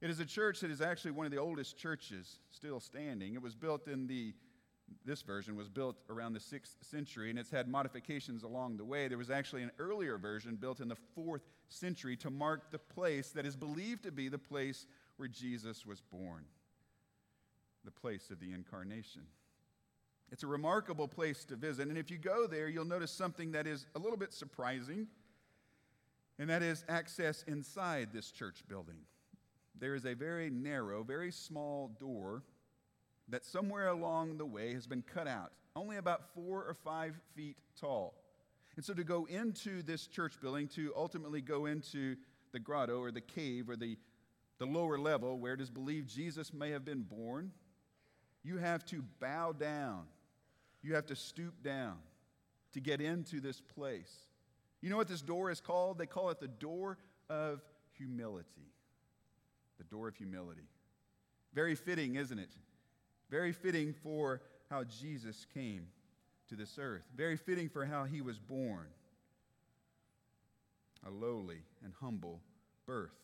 It 0.00 0.10
is 0.10 0.18
a 0.18 0.24
church 0.24 0.58
that 0.58 0.72
is 0.72 0.80
actually 0.80 1.12
one 1.12 1.26
of 1.26 1.30
the 1.30 1.38
oldest 1.38 1.76
churches 1.76 2.40
still 2.50 2.80
standing. 2.80 3.34
It 3.34 3.42
was 3.42 3.54
built 3.54 3.86
in 3.86 4.08
the, 4.08 4.34
this 5.04 5.22
version 5.22 5.56
was 5.56 5.68
built 5.68 5.96
around 6.10 6.32
the 6.32 6.40
6th 6.40 6.74
century, 6.82 7.30
and 7.30 7.38
it's 7.38 7.50
had 7.50 7.68
modifications 7.68 8.42
along 8.42 8.76
the 8.76 8.84
way. 8.84 9.08
There 9.08 9.18
was 9.18 9.30
actually 9.30 9.62
an 9.62 9.72
earlier 9.78 10.18
version 10.18 10.56
built 10.56 10.80
in 10.80 10.88
the 10.88 10.96
4th 11.16 11.42
century 11.68 12.16
to 12.18 12.30
mark 12.30 12.70
the 12.70 12.78
place 12.78 13.30
that 13.30 13.46
is 13.46 13.56
believed 13.56 14.02
to 14.04 14.12
be 14.12 14.28
the 14.28 14.38
place 14.38 14.86
where 15.16 15.28
Jesus 15.28 15.86
was 15.86 16.00
born, 16.00 16.44
the 17.84 17.90
place 17.90 18.30
of 18.30 18.40
the 18.40 18.52
incarnation. 18.52 19.22
It's 20.30 20.42
a 20.42 20.46
remarkable 20.46 21.08
place 21.08 21.44
to 21.46 21.56
visit, 21.56 21.88
and 21.88 21.96
if 21.96 22.10
you 22.10 22.18
go 22.18 22.46
there, 22.46 22.68
you'll 22.68 22.84
notice 22.84 23.10
something 23.10 23.52
that 23.52 23.66
is 23.66 23.86
a 23.94 23.98
little 23.98 24.18
bit 24.18 24.32
surprising, 24.32 25.06
and 26.38 26.50
that 26.50 26.62
is 26.62 26.84
access 26.88 27.44
inside 27.44 28.10
this 28.12 28.30
church 28.30 28.62
building 28.68 28.98
there 29.80 29.94
is 29.94 30.04
a 30.04 30.14
very 30.14 30.50
narrow, 30.50 31.02
very 31.02 31.30
small 31.30 31.96
door 32.00 32.42
that 33.28 33.44
somewhere 33.44 33.88
along 33.88 34.38
the 34.38 34.46
way 34.46 34.74
has 34.74 34.86
been 34.86 35.02
cut 35.02 35.26
out, 35.26 35.52
only 35.76 35.96
about 35.96 36.34
four 36.34 36.64
or 36.64 36.74
five 36.84 37.18
feet 37.34 37.56
tall. 37.80 38.14
And 38.76 38.84
so 38.84 38.94
to 38.94 39.04
go 39.04 39.26
into 39.26 39.82
this 39.82 40.06
church 40.06 40.40
building, 40.40 40.68
to 40.68 40.92
ultimately 40.96 41.40
go 41.40 41.66
into 41.66 42.16
the 42.52 42.58
grotto 42.58 43.00
or 43.00 43.10
the 43.10 43.20
cave 43.20 43.68
or 43.68 43.76
the, 43.76 43.96
the 44.58 44.66
lower 44.66 44.98
level 44.98 45.38
where 45.38 45.54
it 45.54 45.60
is 45.60 45.70
believed 45.70 46.08
Jesus 46.08 46.52
may 46.52 46.70
have 46.70 46.84
been 46.84 47.02
born, 47.02 47.52
you 48.44 48.58
have 48.58 48.84
to 48.86 49.02
bow 49.20 49.52
down. 49.52 50.04
You 50.82 50.94
have 50.94 51.06
to 51.06 51.16
stoop 51.16 51.62
down 51.62 51.96
to 52.72 52.80
get 52.80 53.00
into 53.00 53.40
this 53.40 53.60
place. 53.60 54.14
You 54.80 54.90
know 54.90 54.96
what 54.96 55.08
this 55.08 55.22
door 55.22 55.50
is 55.50 55.60
called? 55.60 55.98
They 55.98 56.06
call 56.06 56.30
it 56.30 56.38
the 56.38 56.48
door 56.48 56.98
of 57.28 57.60
humility 57.96 58.68
the 59.78 59.84
door 59.84 60.08
of 60.08 60.16
humility. 60.16 60.68
Very 61.54 61.74
fitting, 61.74 62.16
isn't 62.16 62.38
it? 62.38 62.50
Very 63.30 63.52
fitting 63.52 63.92
for 63.92 64.40
how 64.70 64.84
Jesus 64.84 65.46
came 65.52 65.86
to 66.48 66.54
this 66.54 66.78
earth. 66.80 67.04
Very 67.14 67.36
fitting 67.36 67.68
for 67.68 67.84
how 67.84 68.04
he 68.04 68.20
was 68.20 68.38
born. 68.38 68.86
A 71.06 71.10
lowly 71.10 71.62
and 71.84 71.92
humble 72.00 72.40
birth. 72.86 73.14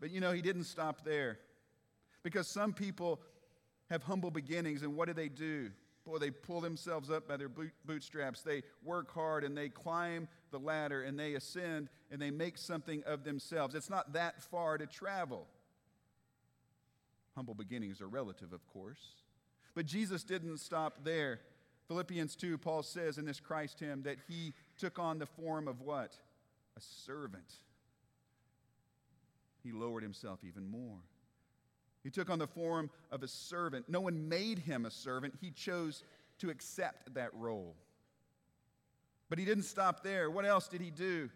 But 0.00 0.10
you 0.10 0.20
know, 0.20 0.32
he 0.32 0.40
didn't 0.40 0.64
stop 0.64 1.04
there. 1.04 1.38
Because 2.22 2.48
some 2.48 2.72
people 2.72 3.20
have 3.90 4.02
humble 4.02 4.30
beginnings, 4.30 4.82
and 4.82 4.94
what 4.96 5.08
do 5.08 5.14
they 5.14 5.28
do? 5.28 5.70
Boy, 6.06 6.18
they 6.18 6.30
pull 6.30 6.60
themselves 6.60 7.10
up 7.10 7.28
by 7.28 7.36
their 7.36 7.50
bootstraps. 7.84 8.42
They 8.42 8.62
work 8.82 9.12
hard 9.12 9.44
and 9.44 9.56
they 9.56 9.68
climb 9.68 10.28
the 10.50 10.58
ladder 10.58 11.02
and 11.02 11.18
they 11.18 11.34
ascend 11.34 11.88
and 12.10 12.20
they 12.20 12.30
make 12.30 12.56
something 12.56 13.02
of 13.04 13.22
themselves. 13.22 13.74
It's 13.74 13.90
not 13.90 14.14
that 14.14 14.42
far 14.42 14.78
to 14.78 14.86
travel. 14.86 15.46
Humble 17.36 17.54
beginnings 17.54 18.00
are 18.00 18.08
relative, 18.08 18.52
of 18.52 18.66
course. 18.66 19.14
But 19.74 19.86
Jesus 19.86 20.24
didn't 20.24 20.58
stop 20.58 21.04
there. 21.04 21.40
Philippians 21.88 22.36
2, 22.36 22.58
Paul 22.58 22.82
says 22.82 23.18
in 23.18 23.24
this 23.24 23.40
Christ 23.40 23.80
hymn 23.80 24.02
that 24.02 24.18
he 24.28 24.54
took 24.78 24.98
on 24.98 25.18
the 25.18 25.26
form 25.26 25.68
of 25.68 25.80
what? 25.80 26.16
A 26.76 26.80
servant. 26.80 27.52
He 29.62 29.72
lowered 29.72 30.02
himself 30.02 30.40
even 30.46 30.70
more. 30.70 30.98
He 32.02 32.10
took 32.10 32.30
on 32.30 32.38
the 32.38 32.46
form 32.46 32.90
of 33.10 33.22
a 33.22 33.28
servant. 33.28 33.88
No 33.88 34.00
one 34.00 34.28
made 34.28 34.60
him 34.60 34.86
a 34.86 34.90
servant, 34.90 35.34
he 35.40 35.50
chose 35.50 36.02
to 36.38 36.50
accept 36.50 37.14
that 37.14 37.34
role. 37.34 37.74
But 39.28 39.38
he 39.38 39.44
didn't 39.44 39.64
stop 39.64 40.02
there. 40.02 40.30
What 40.30 40.44
else 40.44 40.66
did 40.66 40.80
he 40.80 40.90
do? 40.90 41.30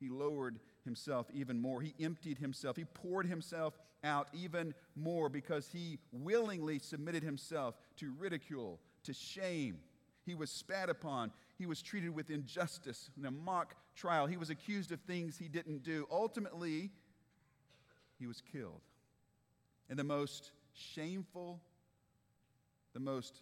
He 0.00 0.08
lowered 0.08 0.58
himself 0.84 1.26
even 1.32 1.60
more. 1.60 1.80
He 1.80 1.94
emptied 2.00 2.38
himself. 2.38 2.76
He 2.76 2.84
poured 2.84 3.26
himself 3.26 3.78
out 4.04 4.28
even 4.32 4.74
more 4.94 5.28
because 5.28 5.68
he 5.68 5.98
willingly 6.12 6.78
submitted 6.78 7.22
himself 7.22 7.76
to 7.96 8.12
ridicule, 8.18 8.80
to 9.04 9.12
shame. 9.12 9.78
He 10.24 10.34
was 10.34 10.50
spat 10.50 10.90
upon. 10.90 11.32
He 11.58 11.66
was 11.66 11.82
treated 11.82 12.14
with 12.14 12.30
injustice 12.30 13.10
in 13.18 13.26
a 13.26 13.30
mock 13.30 13.74
trial. 13.94 14.26
He 14.26 14.36
was 14.36 14.50
accused 14.50 14.92
of 14.92 15.00
things 15.00 15.38
he 15.38 15.48
didn't 15.48 15.82
do. 15.82 16.06
Ultimately, 16.10 16.90
he 18.18 18.26
was 18.26 18.42
killed 18.52 18.82
in 19.88 19.96
the 19.96 20.04
most 20.04 20.50
shameful, 20.72 21.60
the 22.92 23.00
most 23.00 23.40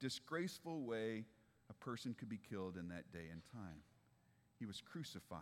disgraceful 0.00 0.82
way 0.82 1.24
a 1.68 1.74
person 1.74 2.14
could 2.18 2.28
be 2.28 2.38
killed 2.48 2.76
in 2.76 2.88
that 2.88 3.10
day 3.12 3.28
and 3.30 3.42
time. 3.52 3.82
He 4.58 4.66
was 4.66 4.80
crucified 4.80 5.40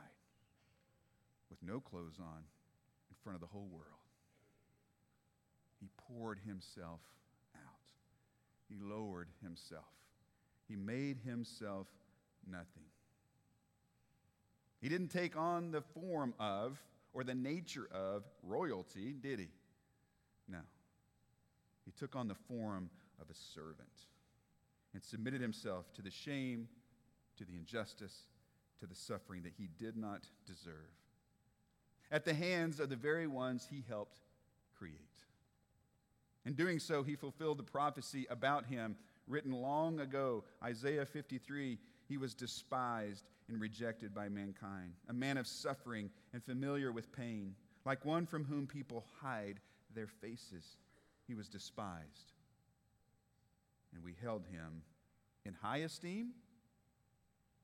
with 1.50 1.62
no 1.62 1.80
clothes 1.80 2.18
on 2.20 2.42
in 3.10 3.16
front 3.22 3.34
of 3.34 3.40
the 3.40 3.46
whole 3.46 3.68
world. 3.70 3.97
He 5.80 5.88
poured 6.08 6.38
himself 6.46 7.00
out. 7.54 7.92
He 8.68 8.76
lowered 8.80 9.28
himself. 9.42 9.84
He 10.68 10.76
made 10.76 11.18
himself 11.24 11.86
nothing. 12.50 12.84
He 14.80 14.88
didn't 14.88 15.08
take 15.08 15.36
on 15.36 15.70
the 15.70 15.80
form 15.80 16.34
of 16.38 16.78
or 17.12 17.24
the 17.24 17.34
nature 17.34 17.88
of 17.90 18.24
royalty, 18.42 19.12
did 19.12 19.38
he? 19.38 19.48
No. 20.48 20.60
He 21.84 21.92
took 21.92 22.14
on 22.14 22.28
the 22.28 22.34
form 22.34 22.90
of 23.20 23.28
a 23.30 23.34
servant 23.34 23.88
and 24.94 25.02
submitted 25.02 25.40
himself 25.40 25.92
to 25.94 26.02
the 26.02 26.10
shame, 26.10 26.68
to 27.36 27.44
the 27.44 27.56
injustice, 27.56 28.24
to 28.80 28.86
the 28.86 28.94
suffering 28.94 29.42
that 29.42 29.54
he 29.58 29.68
did 29.78 29.96
not 29.96 30.28
deserve 30.46 30.90
at 32.10 32.24
the 32.24 32.34
hands 32.34 32.80
of 32.80 32.88
the 32.88 32.96
very 32.96 33.26
ones 33.26 33.66
he 33.70 33.84
helped 33.88 34.20
create. 34.76 35.07
In 36.48 36.54
doing 36.54 36.78
so, 36.78 37.02
he 37.02 37.14
fulfilled 37.14 37.58
the 37.58 37.62
prophecy 37.62 38.26
about 38.30 38.64
him 38.64 38.96
written 39.26 39.52
long 39.52 40.00
ago, 40.00 40.44
Isaiah 40.64 41.04
53. 41.04 41.76
He 42.08 42.16
was 42.16 42.32
despised 42.32 43.28
and 43.50 43.60
rejected 43.60 44.14
by 44.14 44.30
mankind, 44.30 44.94
a 45.10 45.12
man 45.12 45.36
of 45.36 45.46
suffering 45.46 46.08
and 46.32 46.42
familiar 46.42 46.90
with 46.90 47.12
pain, 47.12 47.54
like 47.84 48.06
one 48.06 48.24
from 48.24 48.46
whom 48.46 48.66
people 48.66 49.04
hide 49.20 49.60
their 49.94 50.06
faces. 50.06 50.78
He 51.26 51.34
was 51.34 51.50
despised. 51.50 52.32
And 53.94 54.02
we 54.02 54.14
held 54.22 54.46
him 54.46 54.80
in 55.44 55.52
high 55.52 55.80
esteem, 55.80 56.30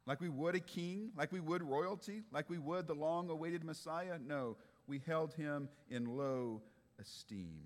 like 0.04 0.20
we 0.20 0.28
would 0.28 0.56
a 0.56 0.60
king, 0.60 1.10
like 1.16 1.32
we 1.32 1.40
would 1.40 1.62
royalty, 1.62 2.20
like 2.30 2.50
we 2.50 2.58
would 2.58 2.86
the 2.86 2.92
long 2.92 3.30
awaited 3.30 3.64
Messiah. 3.64 4.18
No, 4.22 4.58
we 4.86 5.00
held 5.06 5.32
him 5.32 5.70
in 5.88 6.04
low 6.04 6.60
esteem. 7.00 7.62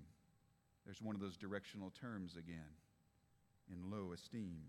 There's 0.89 1.03
one 1.03 1.13
of 1.13 1.21
those 1.21 1.37
directional 1.37 1.91
terms 1.91 2.35
again 2.35 2.73
in 3.71 3.91
low 3.91 4.11
esteem. 4.11 4.63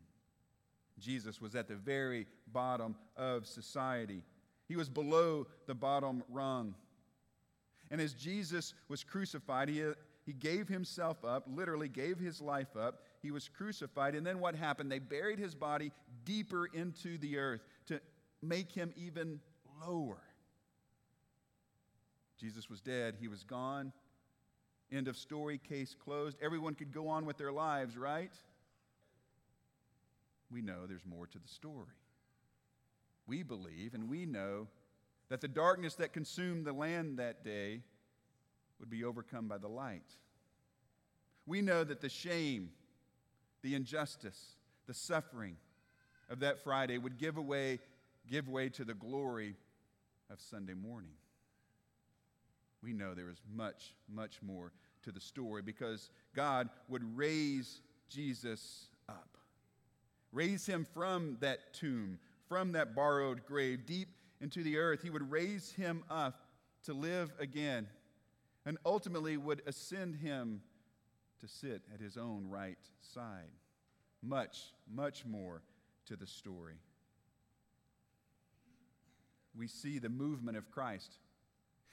Jesus 0.98 1.40
was 1.40 1.54
at 1.54 1.66
the 1.66 1.76
very 1.76 2.26
bottom 2.52 2.94
of 3.16 3.46
society. 3.46 4.22
He 4.68 4.76
was 4.76 4.90
below 4.90 5.46
the 5.66 5.74
bottom 5.74 6.22
rung. 6.28 6.74
And 7.90 8.02
as 8.02 8.12
Jesus 8.12 8.74
was 8.86 9.02
crucified, 9.02 9.70
he, 9.70 9.82
uh, 9.82 9.94
he 10.26 10.34
gave 10.34 10.68
himself 10.68 11.24
up, 11.24 11.46
literally 11.50 11.88
gave 11.88 12.18
his 12.18 12.42
life 12.42 12.76
up. 12.78 13.00
He 13.22 13.30
was 13.30 13.48
crucified. 13.48 14.14
And 14.14 14.26
then 14.26 14.40
what 14.40 14.54
happened? 14.54 14.92
They 14.92 14.98
buried 14.98 15.38
his 15.38 15.54
body 15.54 15.90
deeper 16.26 16.66
into 16.66 17.16
the 17.16 17.38
earth 17.38 17.62
to 17.86 17.98
make 18.42 18.70
him 18.72 18.92
even 18.94 19.40
lower. 19.82 20.20
Jesus 22.38 22.68
was 22.68 22.82
dead. 22.82 23.16
He 23.18 23.28
was 23.28 23.42
gone. 23.42 23.94
End 24.92 25.06
of 25.06 25.16
story, 25.16 25.58
case 25.58 25.94
closed. 25.94 26.36
Everyone 26.42 26.74
could 26.74 26.92
go 26.92 27.08
on 27.08 27.24
with 27.24 27.36
their 27.38 27.52
lives, 27.52 27.96
right? 27.96 28.32
We 30.50 30.62
know 30.62 30.86
there's 30.86 31.06
more 31.06 31.26
to 31.26 31.38
the 31.38 31.48
story. 31.48 31.94
we 33.26 33.44
believe 33.44 33.94
and 33.94 34.08
we 34.08 34.26
know 34.26 34.66
that 35.28 35.40
the 35.40 35.46
darkness 35.46 35.94
that 35.94 36.12
consumed 36.12 36.66
the 36.66 36.72
land 36.72 37.18
that 37.20 37.44
day 37.44 37.82
would 38.80 38.90
be 38.90 39.04
overcome 39.04 39.46
by 39.46 39.58
the 39.58 39.68
light. 39.68 40.16
We 41.46 41.62
know 41.62 41.84
that 41.84 42.00
the 42.00 42.08
shame, 42.08 42.70
the 43.62 43.76
injustice, 43.76 44.56
the 44.86 44.94
suffering 44.94 45.56
of 46.28 46.40
that 46.40 46.64
Friday 46.64 46.98
would 46.98 47.18
give 47.18 47.36
away, 47.36 47.78
give 48.28 48.48
way 48.48 48.68
to 48.70 48.84
the 48.84 48.94
glory 48.94 49.54
of 50.30 50.40
Sunday 50.40 50.74
morning. 50.74 51.12
We 52.82 52.92
know 52.92 53.14
there 53.14 53.30
is 53.30 53.40
much, 53.54 53.94
much 54.08 54.40
more 54.42 54.72
to 55.02 55.12
the 55.12 55.20
story 55.20 55.62
because 55.62 56.10
God 56.34 56.68
would 56.88 57.16
raise 57.16 57.80
Jesus 58.08 58.86
up, 59.08 59.36
raise 60.32 60.66
him 60.66 60.86
from 60.92 61.36
that 61.40 61.74
tomb, 61.74 62.18
from 62.48 62.72
that 62.72 62.94
borrowed 62.94 63.44
grave, 63.46 63.86
deep 63.86 64.08
into 64.40 64.62
the 64.62 64.78
earth. 64.78 65.02
He 65.02 65.10
would 65.10 65.30
raise 65.30 65.72
him 65.72 66.02
up 66.10 66.46
to 66.84 66.94
live 66.94 67.32
again 67.38 67.86
and 68.66 68.78
ultimately 68.84 69.36
would 69.36 69.62
ascend 69.66 70.16
him 70.16 70.62
to 71.40 71.48
sit 71.48 71.82
at 71.94 72.00
his 72.00 72.16
own 72.16 72.46
right 72.48 72.78
side. 73.00 73.50
Much, 74.22 74.72
much 74.92 75.24
more 75.24 75.62
to 76.06 76.16
the 76.16 76.26
story. 76.26 76.74
We 79.56 79.66
see 79.66 79.98
the 79.98 80.08
movement 80.08 80.56
of 80.56 80.70
Christ. 80.70 81.18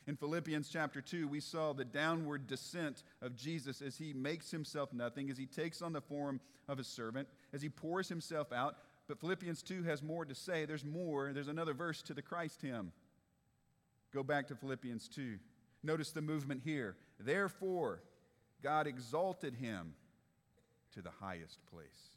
In 0.07 0.15
Philippians 0.15 0.69
chapter 0.69 1.01
2, 1.01 1.27
we 1.27 1.41
saw 1.41 1.73
the 1.73 1.83
downward 1.83 2.47
descent 2.47 3.03
of 3.21 3.35
Jesus 3.35 3.81
as 3.81 3.97
he 3.97 4.13
makes 4.13 4.49
himself 4.49 4.93
nothing, 4.93 5.29
as 5.29 5.37
he 5.37 5.45
takes 5.45 5.81
on 5.81 5.91
the 5.91 5.99
form 5.99 6.39
of 6.69 6.79
a 6.79 6.83
servant, 6.83 7.27
as 7.51 7.61
he 7.61 7.67
pours 7.67 8.07
himself 8.07 8.53
out. 8.53 8.77
But 9.09 9.19
Philippians 9.19 9.61
2 9.63 9.83
has 9.83 10.01
more 10.01 10.23
to 10.23 10.33
say. 10.33 10.63
There's 10.63 10.85
more. 10.85 11.33
There's 11.33 11.49
another 11.49 11.73
verse 11.73 12.01
to 12.03 12.13
the 12.13 12.21
Christ 12.21 12.61
hymn. 12.61 12.93
Go 14.13 14.23
back 14.23 14.47
to 14.47 14.55
Philippians 14.55 15.09
2. 15.09 15.37
Notice 15.83 16.11
the 16.11 16.21
movement 16.21 16.61
here. 16.63 16.95
Therefore, 17.19 18.01
God 18.63 18.87
exalted 18.87 19.55
him 19.55 19.93
to 20.93 21.01
the 21.01 21.11
highest 21.19 21.59
place. 21.69 22.15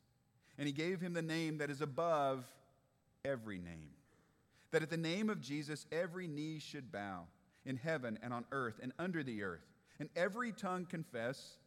And 0.59 0.69
he 0.69 0.73
gave 0.73 1.01
him 1.01 1.13
the 1.13 1.23
name 1.23 1.59
that 1.59 1.71
is 1.71 1.81
above 1.81 2.45
every 3.25 3.59
name. 3.59 3.91
That 4.71 4.83
at 4.83 4.91
the 4.91 4.97
name 4.97 5.29
of 5.29 5.41
Jesus, 5.41 5.87
every 5.91 6.29
knee 6.29 6.61
should 6.61 6.93
bow 6.93 7.25
in 7.65 7.77
heaven 7.77 8.19
and 8.23 8.33
on 8.33 8.45
earth 8.53 8.81
and 8.83 8.93
under 8.99 9.23
the 9.23 9.43
earth, 9.43 9.67
and 9.99 10.09
every 10.17 10.53
tongue 10.53 10.87
confess 10.87 11.59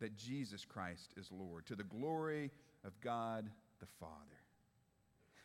that 0.00 0.16
Jesus 0.16 0.64
Christ 0.64 1.12
is 1.16 1.30
Lord, 1.30 1.66
to 1.66 1.76
the 1.76 1.84
glory 1.84 2.50
of 2.84 3.00
God 3.00 3.48
the 3.80 3.86
Father. 4.00 4.12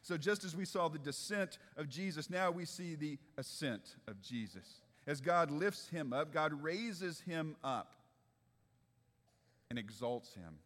So, 0.01 0.17
just 0.17 0.43
as 0.43 0.55
we 0.55 0.65
saw 0.65 0.87
the 0.87 0.99
descent 0.99 1.57
of 1.75 1.89
Jesus, 1.89 2.29
now 2.29 2.49
we 2.49 2.65
see 2.65 2.95
the 2.95 3.17
ascent 3.37 3.95
of 4.07 4.21
Jesus. 4.21 4.81
As 5.05 5.21
God 5.21 5.51
lifts 5.51 5.89
him 5.89 6.13
up, 6.13 6.33
God 6.33 6.53
raises 6.63 7.19
him 7.21 7.55
up 7.63 7.93
and 9.69 9.77
exalts 9.77 10.33
him 10.33 10.59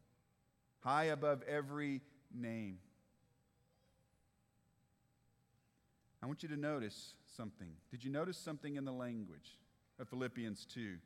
high 0.82 1.06
above 1.06 1.44
every 1.44 2.02
name. 2.34 2.78
I 6.22 6.28
want 6.28 6.44
you 6.44 6.50
to 6.50 6.58
notice 6.58 7.14
something. 7.36 7.70
Did 7.90 8.04
you 8.04 8.12
notice 8.12 8.38
something 8.38 8.76
in 8.76 8.86
the 8.86 8.92
language 8.92 9.60
of 10.00 10.10
Philippians 10.10 10.66
2? 10.66 10.98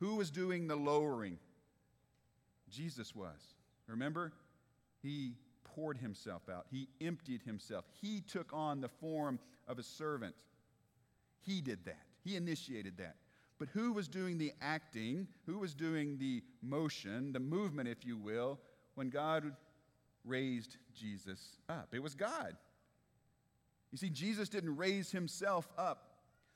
Who 0.00 0.16
was 0.16 0.30
doing 0.30 0.66
the 0.66 0.76
lowering? 0.76 1.38
Jesus 2.70 3.14
was. 3.14 3.54
Remember? 3.86 4.32
He 5.02 5.34
poured 5.64 5.98
himself 5.98 6.42
out, 6.48 6.66
he 6.70 6.88
emptied 7.00 7.42
himself, 7.42 7.84
he 8.00 8.20
took 8.20 8.52
on 8.52 8.80
the 8.80 8.88
form 8.88 9.38
of 9.66 9.78
a 9.78 9.82
servant. 9.82 10.34
He 11.40 11.60
did 11.60 11.84
that, 11.84 12.06
he 12.22 12.36
initiated 12.36 12.96
that. 12.98 13.16
But 13.58 13.68
who 13.68 13.92
was 13.92 14.08
doing 14.08 14.38
the 14.38 14.52
acting? 14.60 15.28
Who 15.46 15.58
was 15.58 15.74
doing 15.74 16.18
the 16.18 16.42
motion, 16.60 17.32
the 17.32 17.40
movement, 17.40 17.88
if 17.88 18.04
you 18.04 18.16
will, 18.16 18.58
when 18.94 19.10
God 19.10 19.52
raised 20.24 20.76
Jesus 20.94 21.58
up? 21.68 21.88
It 21.92 22.02
was 22.02 22.14
God. 22.14 22.56
You 23.94 23.98
see, 23.98 24.10
Jesus 24.10 24.48
didn't 24.48 24.76
raise 24.76 25.12
himself 25.12 25.68
up. 25.78 26.08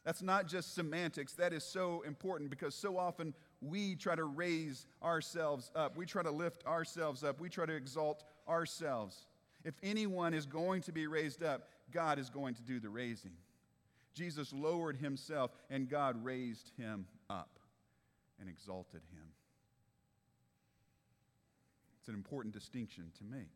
That's 0.05 0.22
not 0.22 0.48
just 0.48 0.74
semantics. 0.74 1.35
That 1.35 1.53
is 1.53 1.62
so 1.62 2.03
important 2.05 2.51
because 2.51 2.74
so 2.74 2.98
often 2.98 3.33
we 3.61 3.94
try 3.94 4.16
to 4.16 4.24
raise 4.24 4.87
ourselves 5.05 5.70
up. 5.77 5.96
We 5.96 6.05
try 6.05 6.24
to 6.24 6.33
lift 6.33 6.66
ourselves 6.66 7.22
up. 7.22 7.38
We 7.38 7.48
try 7.48 7.64
to 7.64 7.77
exalt 7.77 8.24
ourselves. 8.48 9.29
If 9.64 9.74
anyone 9.85 10.35
is 10.35 10.46
going 10.46 10.83
to 10.83 10.90
be 10.90 11.07
raised 11.07 11.44
up, 11.44 11.68
God 11.92 12.18
is 12.18 12.29
going 12.29 12.57
to 12.57 12.62
do 12.62 12.81
the 12.81 12.88
raising. 12.88 13.37
Jesus 14.14 14.53
lowered 14.53 14.96
himself, 14.96 15.53
and 15.70 15.88
God 15.88 16.24
raised 16.24 16.72
him 16.77 17.07
up 17.31 17.61
and 18.40 18.48
exalted 18.48 19.03
him. 19.12 19.29
It's 22.01 22.09
an 22.09 22.16
important 22.16 22.53
distinction 22.53 23.12
to 23.18 23.24
make. 23.24 23.53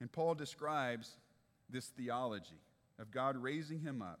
And 0.00 0.10
Paul 0.10 0.34
describes 0.34 1.18
this 1.70 1.86
theology 1.86 2.60
of 2.98 3.10
God 3.10 3.36
raising 3.36 3.80
him 3.80 4.02
up. 4.02 4.20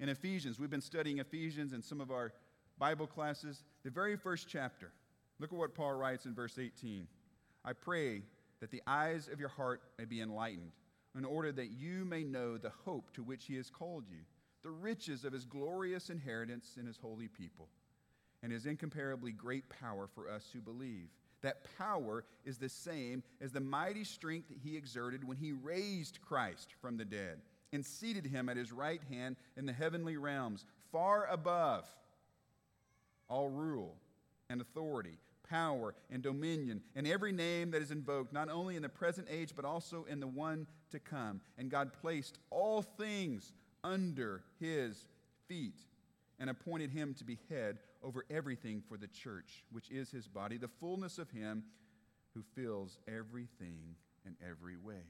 In 0.00 0.08
Ephesians, 0.08 0.58
we've 0.58 0.70
been 0.70 0.80
studying 0.80 1.18
Ephesians 1.18 1.72
in 1.72 1.82
some 1.82 2.00
of 2.00 2.10
our 2.10 2.32
Bible 2.78 3.06
classes. 3.06 3.64
The 3.84 3.90
very 3.90 4.16
first 4.16 4.46
chapter, 4.48 4.92
look 5.38 5.52
at 5.52 5.58
what 5.58 5.74
Paul 5.74 5.94
writes 5.94 6.24
in 6.24 6.34
verse 6.34 6.58
18. 6.58 7.06
I 7.64 7.72
pray 7.72 8.22
that 8.60 8.70
the 8.70 8.82
eyes 8.86 9.28
of 9.32 9.40
your 9.40 9.48
heart 9.48 9.82
may 9.98 10.04
be 10.04 10.20
enlightened, 10.20 10.72
in 11.16 11.24
order 11.24 11.52
that 11.52 11.70
you 11.72 12.04
may 12.04 12.22
know 12.22 12.56
the 12.56 12.72
hope 12.84 13.12
to 13.14 13.22
which 13.22 13.46
he 13.46 13.56
has 13.56 13.70
called 13.70 14.04
you, 14.08 14.20
the 14.62 14.70
riches 14.70 15.24
of 15.24 15.32
his 15.32 15.44
glorious 15.44 16.10
inheritance 16.10 16.76
in 16.78 16.86
his 16.86 16.96
holy 16.96 17.28
people, 17.28 17.68
and 18.42 18.52
his 18.52 18.66
incomparably 18.66 19.32
great 19.32 19.68
power 19.68 20.08
for 20.14 20.30
us 20.30 20.48
who 20.52 20.60
believe 20.60 21.08
that 21.42 21.66
power 21.78 22.24
is 22.44 22.58
the 22.58 22.68
same 22.68 23.22
as 23.40 23.52
the 23.52 23.60
mighty 23.60 24.04
strength 24.04 24.48
that 24.48 24.58
he 24.62 24.76
exerted 24.76 25.26
when 25.26 25.36
he 25.36 25.52
raised 25.52 26.18
Christ 26.20 26.68
from 26.80 26.96
the 26.96 27.04
dead 27.04 27.40
and 27.72 27.84
seated 27.84 28.26
him 28.26 28.48
at 28.48 28.56
his 28.56 28.72
right 28.72 29.00
hand 29.10 29.36
in 29.56 29.66
the 29.66 29.72
heavenly 29.72 30.16
realms, 30.16 30.64
far 30.90 31.26
above 31.26 31.84
all 33.28 33.50
rule 33.50 33.94
and 34.48 34.60
authority, 34.60 35.18
power 35.48 35.94
and 36.10 36.22
dominion, 36.22 36.80
and 36.96 37.06
every 37.06 37.32
name 37.32 37.70
that 37.70 37.82
is 37.82 37.90
invoked, 37.90 38.32
not 38.32 38.48
only 38.48 38.76
in 38.76 38.82
the 38.82 38.88
present 38.88 39.28
age, 39.30 39.52
but 39.54 39.64
also 39.64 40.06
in 40.08 40.20
the 40.20 40.26
one 40.26 40.66
to 40.90 40.98
come. 40.98 41.40
And 41.58 41.70
God 41.70 41.92
placed 42.00 42.38
all 42.50 42.82
things 42.82 43.52
under 43.84 44.42
his 44.58 45.06
feet 45.46 45.78
and 46.38 46.50
appointed 46.50 46.90
him 46.90 47.14
to 47.14 47.24
be 47.24 47.38
head 47.50 47.78
over 48.02 48.24
everything 48.30 48.82
for 48.88 48.96
the 48.96 49.08
church, 49.08 49.64
which 49.70 49.90
is 49.90 50.10
his 50.10 50.28
body, 50.28 50.56
the 50.56 50.68
fullness 50.68 51.18
of 51.18 51.30
him 51.30 51.64
who 52.34 52.42
fills 52.54 52.98
everything 53.08 53.96
in 54.24 54.36
every 54.46 54.76
way. 54.76 55.02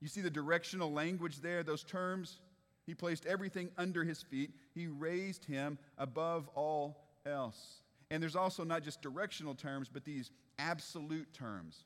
You 0.00 0.08
see 0.08 0.20
the 0.20 0.30
directional 0.30 0.92
language 0.92 1.40
there, 1.40 1.62
those 1.62 1.84
terms? 1.84 2.40
He 2.86 2.94
placed 2.94 3.24
everything 3.24 3.70
under 3.78 4.04
his 4.04 4.20
feet. 4.22 4.50
He 4.74 4.86
raised 4.86 5.44
him 5.44 5.78
above 5.96 6.48
all 6.54 7.04
else. 7.24 7.80
And 8.10 8.22
there's 8.22 8.36
also 8.36 8.64
not 8.64 8.82
just 8.82 9.00
directional 9.00 9.54
terms, 9.54 9.88
but 9.90 10.04
these 10.04 10.30
absolute 10.58 11.32
terms 11.32 11.84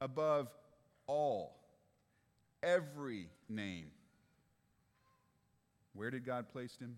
above 0.00 0.48
all, 1.06 1.56
every 2.62 3.28
name. 3.48 3.90
Where 5.94 6.10
did 6.10 6.24
God 6.24 6.48
place 6.48 6.76
him? 6.76 6.96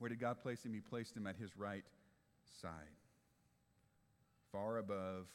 Where 0.00 0.08
did 0.08 0.18
God 0.18 0.40
place 0.40 0.64
him? 0.64 0.72
He 0.72 0.80
placed 0.80 1.14
him 1.14 1.26
at 1.26 1.36
his 1.36 1.56
right 1.58 1.84
side, 2.60 2.70
far 4.50 4.78
above 4.78 5.26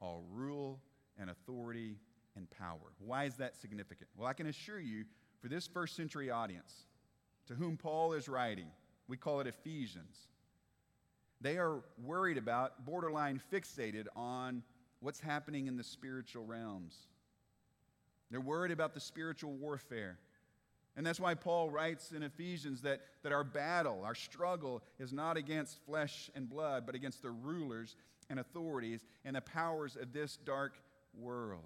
all 0.00 0.24
rule 0.32 0.80
and 1.16 1.30
authority 1.30 1.96
and 2.36 2.50
power. 2.50 2.92
Why 2.98 3.24
is 3.24 3.36
that 3.36 3.56
significant? 3.56 4.10
Well, 4.16 4.26
I 4.26 4.32
can 4.32 4.48
assure 4.48 4.80
you, 4.80 5.04
for 5.40 5.48
this 5.48 5.68
first 5.68 5.94
century 5.94 6.28
audience 6.28 6.86
to 7.46 7.54
whom 7.54 7.76
Paul 7.76 8.14
is 8.14 8.28
writing, 8.28 8.66
we 9.06 9.16
call 9.16 9.40
it 9.40 9.46
Ephesians, 9.46 10.16
they 11.40 11.56
are 11.56 11.84
worried 12.02 12.38
about, 12.38 12.84
borderline 12.84 13.40
fixated 13.52 14.06
on 14.16 14.64
what's 14.98 15.20
happening 15.20 15.68
in 15.68 15.76
the 15.76 15.84
spiritual 15.84 16.44
realms. 16.44 16.96
They're 18.30 18.40
worried 18.40 18.72
about 18.72 18.94
the 18.94 19.00
spiritual 19.00 19.52
warfare. 19.52 20.18
And 20.96 21.06
that's 21.06 21.20
why 21.20 21.34
Paul 21.34 21.70
writes 21.70 22.12
in 22.12 22.22
Ephesians 22.22 22.82
that, 22.82 23.00
that 23.22 23.32
our 23.32 23.44
battle, 23.44 24.02
our 24.04 24.14
struggle, 24.14 24.82
is 24.98 25.12
not 25.12 25.36
against 25.36 25.78
flesh 25.86 26.30
and 26.34 26.48
blood, 26.48 26.84
but 26.84 26.94
against 26.94 27.22
the 27.22 27.30
rulers 27.30 27.96
and 28.28 28.38
authorities 28.38 29.00
and 29.24 29.36
the 29.36 29.40
powers 29.40 29.96
of 29.96 30.12
this 30.12 30.36
dark 30.44 30.74
world. 31.18 31.64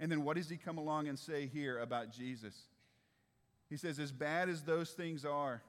And 0.00 0.10
then 0.10 0.24
what 0.24 0.36
does 0.36 0.48
he 0.48 0.56
come 0.56 0.78
along 0.78 1.08
and 1.08 1.18
say 1.18 1.46
here 1.46 1.78
about 1.78 2.10
Jesus? 2.10 2.54
He 3.68 3.76
says, 3.76 3.98
as 3.98 4.12
bad 4.12 4.48
as 4.48 4.62
those 4.62 4.90
things 4.90 5.24
are, 5.24 5.62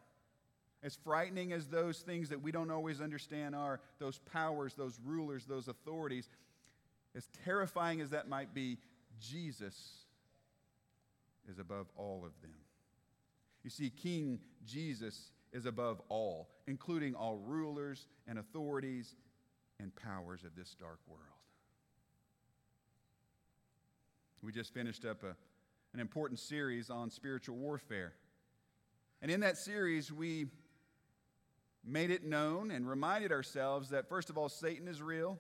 as 0.84 0.96
frightening 0.96 1.52
as 1.52 1.68
those 1.68 2.00
things 2.00 2.30
that 2.30 2.42
we 2.42 2.52
don't 2.52 2.72
always 2.72 3.02
understand 3.02 3.56
are, 3.56 3.82
those 4.00 4.20
powers, 4.20 4.74
those 4.74 5.00
rulers, 5.06 5.46
those 5.46 5.68
authorities, 5.68 6.30
as 7.14 7.28
terrifying 7.44 8.02
as 8.02 8.12
that 8.12 8.30
might 8.30 8.54
be, 8.54 8.78
Jesus 9.20 10.05
is 11.50 11.60
above 11.60 11.88
all 11.96 12.24
of 12.26 12.32
them. 12.42 12.56
You 13.64 13.70
see, 13.70 13.90
King 13.90 14.40
Jesus 14.66 15.32
is 15.52 15.66
above 15.66 16.02
all, 16.10 16.50
including 16.68 17.16
all 17.16 17.38
rulers 17.38 18.08
and 18.28 18.38
authorities 18.38 19.16
and 19.80 19.96
powers 19.96 20.44
of 20.44 20.56
this 20.56 20.76
dark 20.80 21.00
world. 21.08 21.22
We 24.42 24.52
just 24.52 24.74
finished 24.74 25.06
up 25.06 25.24
a, 25.24 25.36
an 25.94 26.00
important 26.00 26.40
series 26.40 26.90
on 26.90 27.10
spiritual 27.10 27.56
warfare. 27.56 28.14
And 29.22 29.32
in 29.32 29.40
that 29.40 29.58
series, 29.58 30.12
we 30.12 30.48
made 31.84 32.12
it 32.12 32.24
known 32.24 32.70
and 32.70 32.88
reminded 32.88 33.32
ourselves 33.32 33.90
that, 33.90 34.08
first 34.08 34.30
of 34.30 34.38
all, 34.38 34.50
Satan 34.50 34.88
is 34.88 35.02
real, 35.02 35.40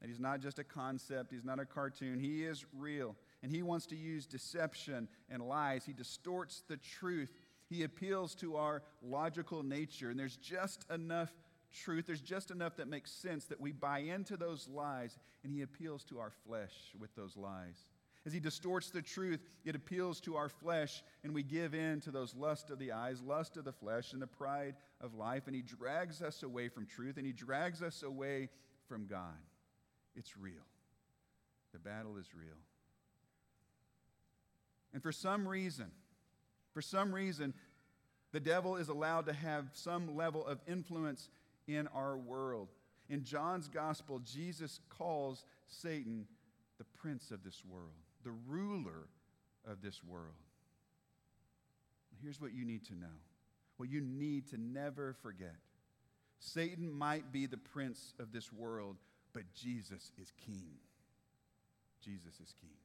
that 0.00 0.08
he's 0.08 0.18
not 0.18 0.40
just 0.40 0.58
a 0.58 0.64
concept, 0.64 1.30
he's 1.30 1.44
not 1.44 1.60
a 1.60 1.64
cartoon, 1.64 2.18
he 2.18 2.44
is 2.44 2.64
real. 2.76 3.14
And 3.42 3.50
he 3.50 3.62
wants 3.62 3.86
to 3.86 3.96
use 3.96 4.26
deception 4.26 5.08
and 5.28 5.42
lies. 5.42 5.84
He 5.84 5.92
distorts 5.92 6.62
the 6.68 6.76
truth. 6.76 7.32
He 7.68 7.82
appeals 7.82 8.34
to 8.36 8.56
our 8.56 8.82
logical 9.02 9.62
nature. 9.62 10.10
And 10.10 10.18
there's 10.18 10.36
just 10.36 10.84
enough 10.90 11.32
truth, 11.72 12.06
there's 12.06 12.20
just 12.20 12.50
enough 12.50 12.76
that 12.76 12.86
makes 12.86 13.10
sense 13.10 13.46
that 13.46 13.60
we 13.60 13.72
buy 13.72 14.00
into 14.00 14.36
those 14.36 14.68
lies. 14.68 15.16
And 15.42 15.52
he 15.52 15.62
appeals 15.62 16.04
to 16.04 16.20
our 16.20 16.30
flesh 16.46 16.74
with 16.98 17.14
those 17.16 17.36
lies. 17.36 17.88
As 18.24 18.32
he 18.32 18.38
distorts 18.38 18.90
the 18.90 19.02
truth, 19.02 19.40
it 19.64 19.74
appeals 19.74 20.20
to 20.20 20.36
our 20.36 20.48
flesh, 20.48 21.02
and 21.24 21.34
we 21.34 21.42
give 21.42 21.74
in 21.74 22.00
to 22.02 22.12
those 22.12 22.36
lust 22.36 22.70
of 22.70 22.78
the 22.78 22.92
eyes, 22.92 23.20
lust 23.20 23.56
of 23.56 23.64
the 23.64 23.72
flesh, 23.72 24.12
and 24.12 24.22
the 24.22 24.28
pride 24.28 24.76
of 25.00 25.14
life. 25.14 25.48
And 25.48 25.56
he 25.56 25.62
drags 25.62 26.22
us 26.22 26.44
away 26.44 26.68
from 26.68 26.86
truth, 26.86 27.16
and 27.16 27.26
he 27.26 27.32
drags 27.32 27.82
us 27.82 28.04
away 28.04 28.48
from 28.86 29.06
God. 29.06 29.40
It's 30.14 30.36
real. 30.36 30.54
The 31.72 31.80
battle 31.80 32.16
is 32.16 32.26
real. 32.32 32.58
And 34.92 35.02
for 35.02 35.12
some 35.12 35.46
reason, 35.46 35.90
for 36.72 36.82
some 36.82 37.14
reason, 37.14 37.54
the 38.32 38.40
devil 38.40 38.76
is 38.76 38.88
allowed 38.88 39.26
to 39.26 39.32
have 39.32 39.66
some 39.72 40.16
level 40.16 40.46
of 40.46 40.60
influence 40.66 41.28
in 41.66 41.86
our 41.88 42.16
world. 42.16 42.68
In 43.08 43.24
John's 43.24 43.68
gospel, 43.68 44.20
Jesus 44.20 44.80
calls 44.88 45.44
Satan 45.66 46.26
the 46.78 46.84
prince 46.84 47.30
of 47.30 47.44
this 47.44 47.62
world 47.64 47.92
the 48.24 48.32
ruler 48.46 49.08
of 49.66 49.82
this 49.82 50.02
world. 50.04 50.34
Here's 52.22 52.40
what 52.40 52.52
you 52.52 52.64
need 52.64 52.84
to 52.86 52.94
know 52.94 53.18
what 53.78 53.90
you 53.90 54.00
need 54.00 54.46
to 54.48 54.56
never 54.58 55.16
forget 55.22 55.56
Satan 56.38 56.90
might 56.90 57.32
be 57.32 57.46
the 57.46 57.56
prince 57.56 58.14
of 58.18 58.32
this 58.32 58.52
world, 58.52 58.96
but 59.32 59.42
Jesus 59.54 60.12
is 60.20 60.32
king. 60.44 60.74
Jesus 62.04 62.34
is 62.40 62.52
king. 62.60 62.81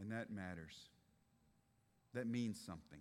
And 0.00 0.12
that 0.12 0.30
matters. 0.30 0.88
That 2.14 2.26
means 2.26 2.60
something. 2.60 3.00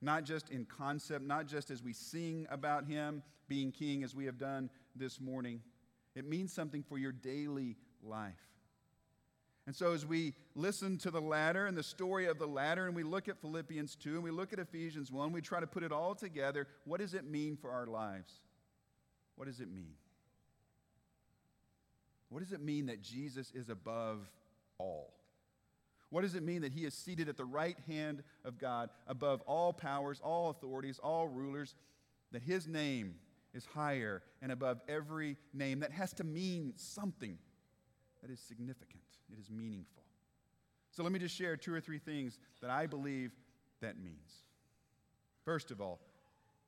Not 0.00 0.24
just 0.24 0.50
in 0.50 0.64
concept, 0.64 1.24
not 1.24 1.46
just 1.46 1.70
as 1.70 1.82
we 1.82 1.92
sing 1.92 2.46
about 2.50 2.86
him 2.86 3.22
being 3.48 3.72
king 3.72 4.02
as 4.02 4.14
we 4.14 4.24
have 4.24 4.38
done 4.38 4.70
this 4.96 5.20
morning. 5.20 5.60
It 6.14 6.26
means 6.26 6.52
something 6.52 6.82
for 6.82 6.98
your 6.98 7.12
daily 7.12 7.76
life. 8.02 8.32
And 9.66 9.76
so, 9.76 9.92
as 9.92 10.06
we 10.06 10.34
listen 10.54 10.96
to 10.98 11.10
the 11.10 11.20
ladder 11.20 11.66
and 11.66 11.76
the 11.76 11.82
story 11.82 12.26
of 12.26 12.38
the 12.38 12.46
ladder, 12.46 12.86
and 12.86 12.96
we 12.96 13.02
look 13.02 13.28
at 13.28 13.40
Philippians 13.40 13.94
2 13.96 14.14
and 14.14 14.22
we 14.22 14.30
look 14.30 14.52
at 14.52 14.58
Ephesians 14.58 15.12
1, 15.12 15.32
we 15.32 15.40
try 15.40 15.60
to 15.60 15.66
put 15.66 15.82
it 15.82 15.92
all 15.92 16.14
together. 16.14 16.66
What 16.86 17.00
does 17.00 17.14
it 17.14 17.24
mean 17.24 17.56
for 17.56 17.70
our 17.70 17.86
lives? 17.86 18.32
What 19.36 19.46
does 19.46 19.60
it 19.60 19.70
mean? 19.70 19.92
What 22.30 22.40
does 22.40 22.52
it 22.52 22.60
mean 22.60 22.86
that 22.86 23.02
Jesus 23.02 23.52
is 23.54 23.68
above 23.68 24.28
all? 24.78 25.12
What 26.10 26.22
does 26.22 26.34
it 26.34 26.42
mean 26.42 26.62
that 26.62 26.72
he 26.72 26.84
is 26.84 26.94
seated 26.94 27.28
at 27.28 27.36
the 27.36 27.44
right 27.44 27.78
hand 27.86 28.22
of 28.44 28.58
God 28.58 28.90
above 29.06 29.40
all 29.42 29.72
powers, 29.72 30.20
all 30.22 30.50
authorities, 30.50 30.98
all 31.02 31.28
rulers, 31.28 31.74
that 32.32 32.42
his 32.42 32.66
name 32.66 33.14
is 33.54 33.64
higher 33.64 34.22
and 34.42 34.52
above 34.52 34.80
every 34.88 35.36
name? 35.54 35.80
That 35.80 35.92
has 35.92 36.12
to 36.14 36.24
mean 36.24 36.72
something 36.76 37.38
that 38.22 38.30
is 38.30 38.40
significant, 38.40 39.02
it 39.32 39.38
is 39.38 39.50
meaningful. 39.50 40.02
So 40.90 41.04
let 41.04 41.12
me 41.12 41.20
just 41.20 41.36
share 41.36 41.56
two 41.56 41.72
or 41.72 41.80
three 41.80 41.98
things 41.98 42.38
that 42.60 42.70
I 42.70 42.86
believe 42.86 43.30
that 43.80 43.98
means. 44.02 44.44
First 45.44 45.70
of 45.70 45.80
all, 45.80 46.00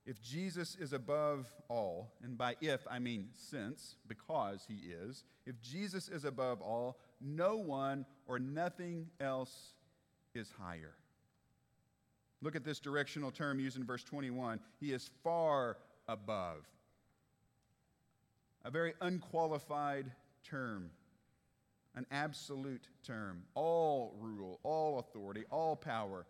if 0.06 0.20
Jesus 0.20 0.76
is 0.80 0.92
above 0.92 1.52
all, 1.68 2.12
and 2.22 2.36
by 2.36 2.56
if 2.60 2.80
I 2.90 2.98
mean 2.98 3.28
since, 3.34 3.96
because 4.08 4.64
he 4.66 4.90
is, 4.90 5.24
if 5.46 5.60
Jesus 5.60 6.08
is 6.08 6.24
above 6.24 6.60
all, 6.60 6.98
no 7.24 7.56
one 7.56 8.06
or 8.26 8.38
nothing 8.38 9.08
else 9.20 9.74
is 10.34 10.50
higher. 10.58 10.94
Look 12.40 12.56
at 12.56 12.64
this 12.64 12.80
directional 12.80 13.30
term 13.30 13.60
used 13.60 13.76
in 13.76 13.84
verse 13.84 14.02
21. 14.02 14.60
He 14.80 14.92
is 14.92 15.10
far 15.22 15.76
above. 16.08 16.66
A 18.64 18.70
very 18.70 18.94
unqualified 19.00 20.10
term 20.44 20.90
an 21.94 22.06
absolute 22.10 22.88
term. 23.04 23.42
All 23.54 24.14
rule, 24.18 24.60
all 24.62 24.98
authority, 24.98 25.44
all 25.50 25.76
power 25.76 26.26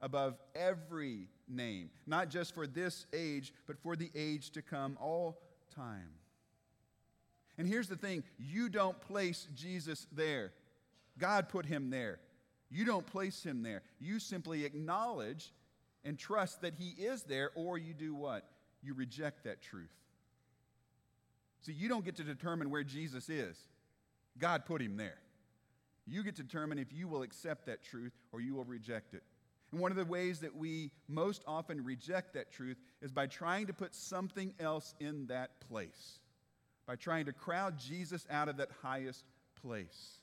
above 0.00 0.36
every 0.54 1.28
name, 1.48 1.90
not 2.06 2.28
just 2.28 2.54
for 2.54 2.66
this 2.66 3.06
age, 3.12 3.52
but 3.66 3.78
for 3.78 3.96
the 3.96 4.10
age 4.14 4.50
to 4.50 4.62
come, 4.62 4.98
all 5.00 5.40
time. 5.74 6.10
And 7.58 7.66
here's 7.66 7.88
the 7.88 7.96
thing 7.96 8.22
you 8.38 8.68
don't 8.68 9.00
place 9.00 9.48
Jesus 9.54 10.06
there, 10.12 10.52
God 11.18 11.48
put 11.48 11.66
him 11.66 11.90
there. 11.90 12.18
You 12.68 12.84
don't 12.84 13.06
place 13.06 13.44
him 13.44 13.62
there. 13.62 13.82
You 14.00 14.18
simply 14.18 14.64
acknowledge 14.64 15.52
and 16.04 16.18
trust 16.18 16.62
that 16.62 16.74
he 16.74 16.90
is 16.90 17.22
there, 17.22 17.50
or 17.54 17.78
you 17.78 17.94
do 17.94 18.14
what? 18.14 18.48
You 18.82 18.94
reject 18.94 19.44
that 19.44 19.62
truth. 19.62 19.92
So 21.62 21.72
you 21.72 21.88
don't 21.88 22.04
get 22.04 22.16
to 22.16 22.24
determine 22.24 22.70
where 22.70 22.84
Jesus 22.84 23.28
is. 23.28 23.56
God 24.38 24.66
put 24.66 24.80
him 24.80 24.96
there. 24.96 25.18
You 26.06 26.22
get 26.22 26.36
to 26.36 26.42
determine 26.42 26.78
if 26.78 26.92
you 26.92 27.08
will 27.08 27.22
accept 27.22 27.66
that 27.66 27.82
truth 27.82 28.12
or 28.30 28.40
you 28.40 28.54
will 28.54 28.64
reject 28.64 29.14
it. 29.14 29.24
And 29.72 29.80
one 29.80 29.90
of 29.90 29.96
the 29.96 30.04
ways 30.04 30.38
that 30.40 30.54
we 30.54 30.92
most 31.08 31.42
often 31.46 31.82
reject 31.82 32.34
that 32.34 32.52
truth 32.52 32.76
is 33.02 33.10
by 33.10 33.26
trying 33.26 33.66
to 33.66 33.72
put 33.72 33.94
something 33.94 34.54
else 34.60 34.94
in 35.00 35.26
that 35.26 35.60
place, 35.68 36.20
by 36.86 36.96
trying 36.96 37.26
to 37.26 37.32
crowd 37.32 37.78
Jesus 37.78 38.26
out 38.30 38.48
of 38.48 38.56
that 38.58 38.70
highest 38.82 39.24
place. 39.60 40.18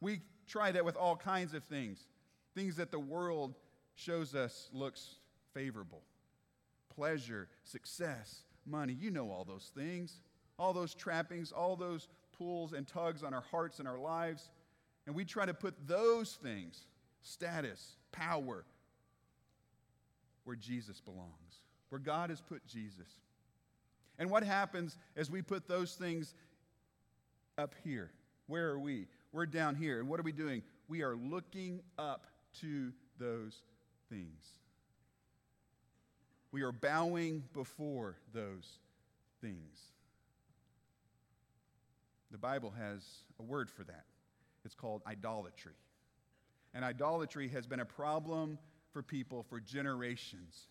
We 0.00 0.20
try 0.46 0.72
that 0.72 0.84
with 0.84 0.96
all 0.96 1.16
kinds 1.16 1.54
of 1.54 1.64
things, 1.64 2.06
things 2.54 2.76
that 2.76 2.90
the 2.90 2.98
world 2.98 3.54
shows 3.94 4.34
us 4.34 4.68
looks 4.72 5.16
favorable 5.54 6.02
pleasure, 6.94 7.48
success, 7.64 8.42
money. 8.66 8.92
You 8.92 9.10
know 9.10 9.30
all 9.30 9.44
those 9.44 9.70
things, 9.74 10.20
all 10.58 10.74
those 10.74 10.94
trappings, 10.94 11.50
all 11.50 11.74
those 11.74 12.08
pulls 12.36 12.74
and 12.74 12.86
tugs 12.86 13.22
on 13.22 13.32
our 13.32 13.44
hearts 13.50 13.78
and 13.78 13.88
our 13.88 13.98
lives. 13.98 14.50
And 15.06 15.14
we 15.14 15.24
try 15.24 15.46
to 15.46 15.54
put 15.54 15.74
those 15.86 16.38
things, 16.42 16.84
status, 17.22 17.96
power, 18.12 18.64
where 20.44 20.56
Jesus 20.56 21.00
belongs, 21.00 21.62
where 21.88 21.98
God 21.98 22.30
has 22.30 22.40
put 22.40 22.66
Jesus. 22.66 23.08
And 24.18 24.30
what 24.30 24.42
happens 24.42 24.96
as 25.16 25.30
we 25.30 25.42
put 25.42 25.66
those 25.66 25.94
things 25.94 26.34
up 27.58 27.74
here? 27.84 28.10
Where 28.46 28.68
are 28.68 28.78
we? 28.78 29.06
We're 29.32 29.46
down 29.46 29.74
here. 29.74 30.00
And 30.00 30.08
what 30.08 30.20
are 30.20 30.24
we 30.24 30.32
doing? 30.32 30.62
We 30.88 31.02
are 31.02 31.16
looking 31.16 31.80
up 31.98 32.26
to 32.60 32.92
those 33.18 33.62
things. 34.10 34.42
We 36.50 36.62
are 36.62 36.72
bowing 36.72 37.44
before 37.54 38.16
those 38.34 38.78
things. 39.40 39.80
The 42.30 42.38
Bible 42.38 42.72
has 42.78 43.02
a 43.40 43.42
word 43.42 43.70
for 43.70 43.84
that. 43.84 44.04
It's 44.64 44.74
called 44.74 45.02
idolatry. 45.06 45.72
And 46.74 46.84
idolatry 46.84 47.48
has 47.48 47.66
been 47.66 47.80
a 47.80 47.86
problem 47.86 48.58
for 48.92 49.02
people 49.02 49.42
for 49.42 49.60
generations. 49.60 50.66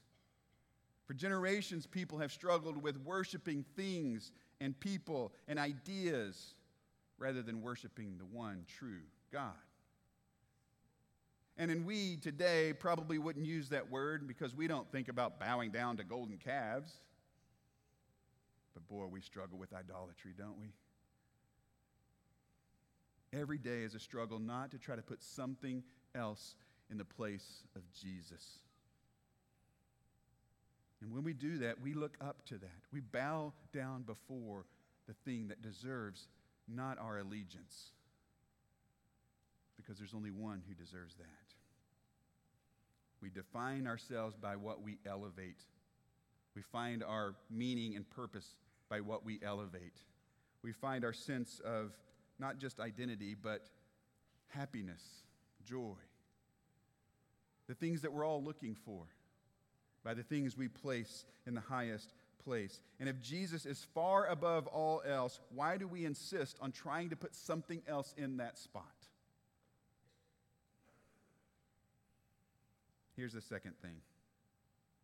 For 1.12 1.16
generations, 1.16 1.86
people 1.86 2.20
have 2.20 2.32
struggled 2.32 2.82
with 2.82 2.96
worshiping 3.02 3.66
things 3.76 4.32
and 4.62 4.80
people 4.80 5.34
and 5.50 5.60
ideas 5.60 6.56
rather 7.18 7.42
than 7.42 7.62
worshiping 7.62 8.16
the 8.18 8.24
one 8.24 8.64
true 8.80 9.02
God. 9.30 9.52
And 11.58 11.70
then 11.70 11.84
we 11.84 12.16
today 12.16 12.72
probably 12.72 13.18
wouldn't 13.18 13.46
use 13.46 13.68
that 13.72 13.92
word 13.92 14.26
because 14.26 14.56
we 14.56 14.68
don't 14.68 14.90
think 14.90 15.10
about 15.10 15.38
bowing 15.38 15.70
down 15.70 15.98
to 15.98 16.06
golden 16.06 16.38
calves. 16.38 16.94
But 18.74 18.88
boy, 18.88 19.08
we 19.08 19.20
struggle 19.20 19.58
with 19.58 19.74
idolatry, 19.74 20.32
don't 20.38 20.62
we? 20.62 20.68
Every 23.38 23.58
day 23.58 23.82
is 23.84 23.96
a 23.96 24.00
struggle 24.00 24.40
not 24.40 24.72
to 24.72 24.78
try 24.78 24.96
to 24.96 25.02
put 25.02 25.22
something 25.22 25.84
else 26.16 26.56
in 26.90 26.98
the 26.98 27.04
place 27.04 27.64
of 27.76 27.82
Jesus. 27.92 28.60
And 31.02 31.12
when 31.12 31.24
we 31.24 31.34
do 31.34 31.58
that, 31.60 31.82
we 31.82 31.94
look 31.94 32.16
up 32.22 32.46
to 32.48 32.58
that. 32.60 32.82
We 32.94 33.00
bow 33.00 33.54
down 33.74 34.04
before 34.04 34.66
the 35.08 35.16
thing 35.26 35.48
that 35.48 35.62
deserves 35.62 36.28
not 36.68 37.00
our 37.00 37.18
allegiance, 37.18 37.92
because 39.76 39.98
there's 39.98 40.14
only 40.14 40.30
one 40.30 40.62
who 40.68 40.76
deserves 40.76 41.16
that. 41.16 41.26
We 43.22 43.30
define 43.30 43.88
ourselves 43.88 44.36
by 44.36 44.56
what 44.56 44.84
we 44.84 45.00
elevate. 45.06 45.64
We 46.56 46.62
find 46.62 47.04
our 47.04 47.36
meaning 47.50 47.96
and 47.96 48.10
purpose 48.10 48.56
by 48.90 49.02
what 49.02 49.26
we 49.26 49.40
elevate. 49.44 49.98
We 50.64 50.72
find 50.72 51.04
our 51.04 51.14
sense 51.14 51.60
of 51.66 51.94
not 52.40 52.58
just 52.58 52.80
identity, 52.80 53.36
but 53.42 53.70
happiness, 54.50 55.02
joy. 55.66 55.98
The 57.68 57.76
things 57.76 58.02
that 58.02 58.14
we're 58.14 58.26
all 58.26 58.44
looking 58.44 58.76
for 58.76 59.06
by 60.04 60.14
the 60.14 60.24
things 60.24 60.58
we 60.58 60.68
place 60.68 61.26
in 61.46 61.54
the 61.54 61.62
highest 61.62 62.14
place. 62.44 62.80
And 63.00 63.08
if 63.08 63.22
Jesus 63.22 63.66
is 63.66 63.86
far 63.94 64.28
above 64.28 64.68
all 64.68 65.02
else, 65.06 65.40
why 65.54 65.78
do 65.78 65.88
we 65.88 66.06
insist 66.06 66.58
on 66.62 66.72
trying 66.72 67.10
to 67.10 67.16
put 67.16 67.36
something 67.36 67.82
else 67.88 68.14
in 68.18 68.38
that 68.38 68.58
spot? 68.58 68.86
Here's 73.16 73.34
the 73.34 73.42
second 73.42 73.74
thing 73.82 73.98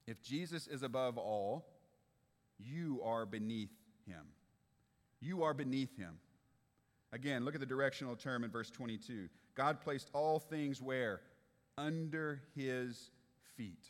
if 0.08 0.22
Jesus 0.24 0.68
is 0.68 0.84
above 0.84 1.18
all, 1.18 1.66
you 2.58 3.02
are 3.04 3.26
beneath 3.26 3.74
him. 4.08 4.24
You 5.20 5.44
are 5.44 5.54
beneath 5.54 5.96
him. 5.98 6.18
Again, 7.12 7.46
look 7.46 7.56
at 7.56 7.60
the 7.60 7.66
directional 7.66 8.16
term 8.16 8.44
in 8.44 8.52
verse 8.52 8.70
22. 8.70 9.28
God 9.56 9.82
placed 9.82 10.10
all 10.14 10.40
things 10.40 10.82
where? 10.82 11.22
Under 11.78 12.42
his 12.56 13.12
feet, 13.56 13.86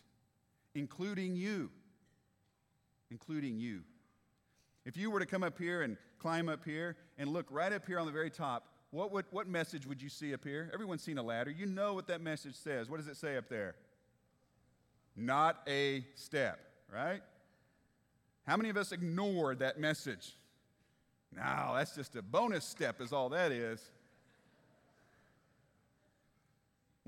including 0.77 1.35
you. 1.35 1.69
Including 3.09 3.57
you. 3.57 3.81
If 4.85 4.95
you 4.95 5.11
were 5.11 5.19
to 5.19 5.25
come 5.25 5.43
up 5.43 5.57
here 5.57 5.81
and 5.81 5.97
climb 6.19 6.47
up 6.47 6.63
here 6.63 6.95
and 7.17 7.29
look 7.29 7.47
right 7.49 7.73
up 7.73 7.85
here 7.85 7.99
on 7.99 8.05
the 8.05 8.11
very 8.11 8.29
top, 8.29 8.67
what, 8.91 9.11
would, 9.11 9.25
what 9.31 9.47
message 9.47 9.85
would 9.85 10.01
you 10.01 10.09
see 10.09 10.33
up 10.33 10.43
here? 10.43 10.69
Everyone's 10.73 11.03
seen 11.03 11.17
a 11.17 11.23
ladder. 11.23 11.51
You 11.51 11.65
know 11.65 11.93
what 11.93 12.07
that 12.07 12.21
message 12.21 12.55
says. 12.55 12.89
What 12.89 12.97
does 12.97 13.07
it 13.07 13.17
say 13.17 13.35
up 13.35 13.49
there? 13.49 13.75
Not 15.15 15.61
a 15.67 16.05
step, 16.15 16.59
right? 16.93 17.21
How 18.45 18.55
many 18.55 18.69
of 18.69 18.77
us 18.77 18.91
ignored 18.91 19.59
that 19.59 19.79
message? 19.79 20.37
No, 21.35 21.73
that's 21.75 21.95
just 21.95 22.15
a 22.15 22.21
bonus 22.21 22.63
step, 22.63 23.01
is 23.01 23.11
all 23.11 23.29
that 23.29 23.51
is. 23.51 23.81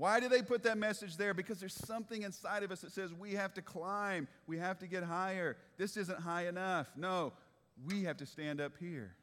Why 0.00 0.18
do 0.18 0.30
they 0.30 0.40
put 0.40 0.62
that 0.62 0.78
message 0.78 1.18
there? 1.18 1.34
Because 1.34 1.60
there's 1.60 1.74
something 1.74 2.22
inside 2.22 2.62
of 2.62 2.72
us 2.72 2.80
that 2.80 2.90
says 2.90 3.12
we 3.12 3.34
have 3.34 3.52
to 3.52 3.60
climb, 3.60 4.28
we 4.46 4.56
have 4.56 4.78
to 4.78 4.86
get 4.86 5.02
higher. 5.02 5.58
This 5.76 5.98
isn't 5.98 6.18
high 6.18 6.48
enough. 6.48 6.90
No, 6.96 7.34
we 7.84 8.04
have 8.04 8.16
to 8.16 8.24
stand 8.24 8.62
up 8.62 8.72
here. 8.80 9.14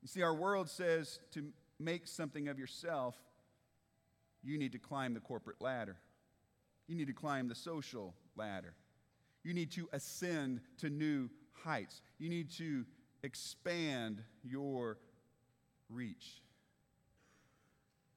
You 0.00 0.08
see, 0.08 0.22
our 0.22 0.32
world 0.32 0.70
says 0.70 1.18
to 1.32 1.52
make 1.78 2.06
something 2.06 2.48
of 2.48 2.58
yourself, 2.58 3.14
you 4.42 4.56
need 4.56 4.72
to 4.72 4.78
climb 4.78 5.12
the 5.12 5.20
corporate 5.20 5.60
ladder, 5.60 5.98
you 6.86 6.96
need 6.96 7.08
to 7.08 7.12
climb 7.12 7.48
the 7.48 7.54
social 7.54 8.14
ladder, 8.36 8.72
you 9.44 9.52
need 9.52 9.70
to 9.72 9.86
ascend 9.92 10.62
to 10.78 10.88
new 10.88 11.28
heights, 11.62 12.00
you 12.18 12.30
need 12.30 12.50
to 12.52 12.86
expand 13.22 14.22
your 14.42 14.96
reach. 15.90 16.41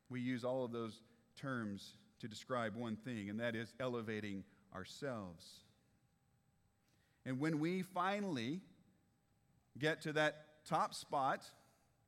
We 0.09 0.21
use 0.21 0.43
all 0.43 0.63
of 0.63 0.71
those 0.71 1.01
terms 1.35 1.97
to 2.19 2.27
describe 2.27 2.75
one 2.75 2.95
thing, 2.95 3.29
and 3.29 3.39
that 3.39 3.55
is 3.55 3.73
elevating 3.79 4.43
ourselves. 4.73 5.45
And 7.25 7.39
when 7.39 7.59
we 7.59 7.81
finally 7.81 8.61
get 9.77 10.01
to 10.01 10.13
that 10.13 10.45
top 10.65 10.93
spot, 10.93 11.43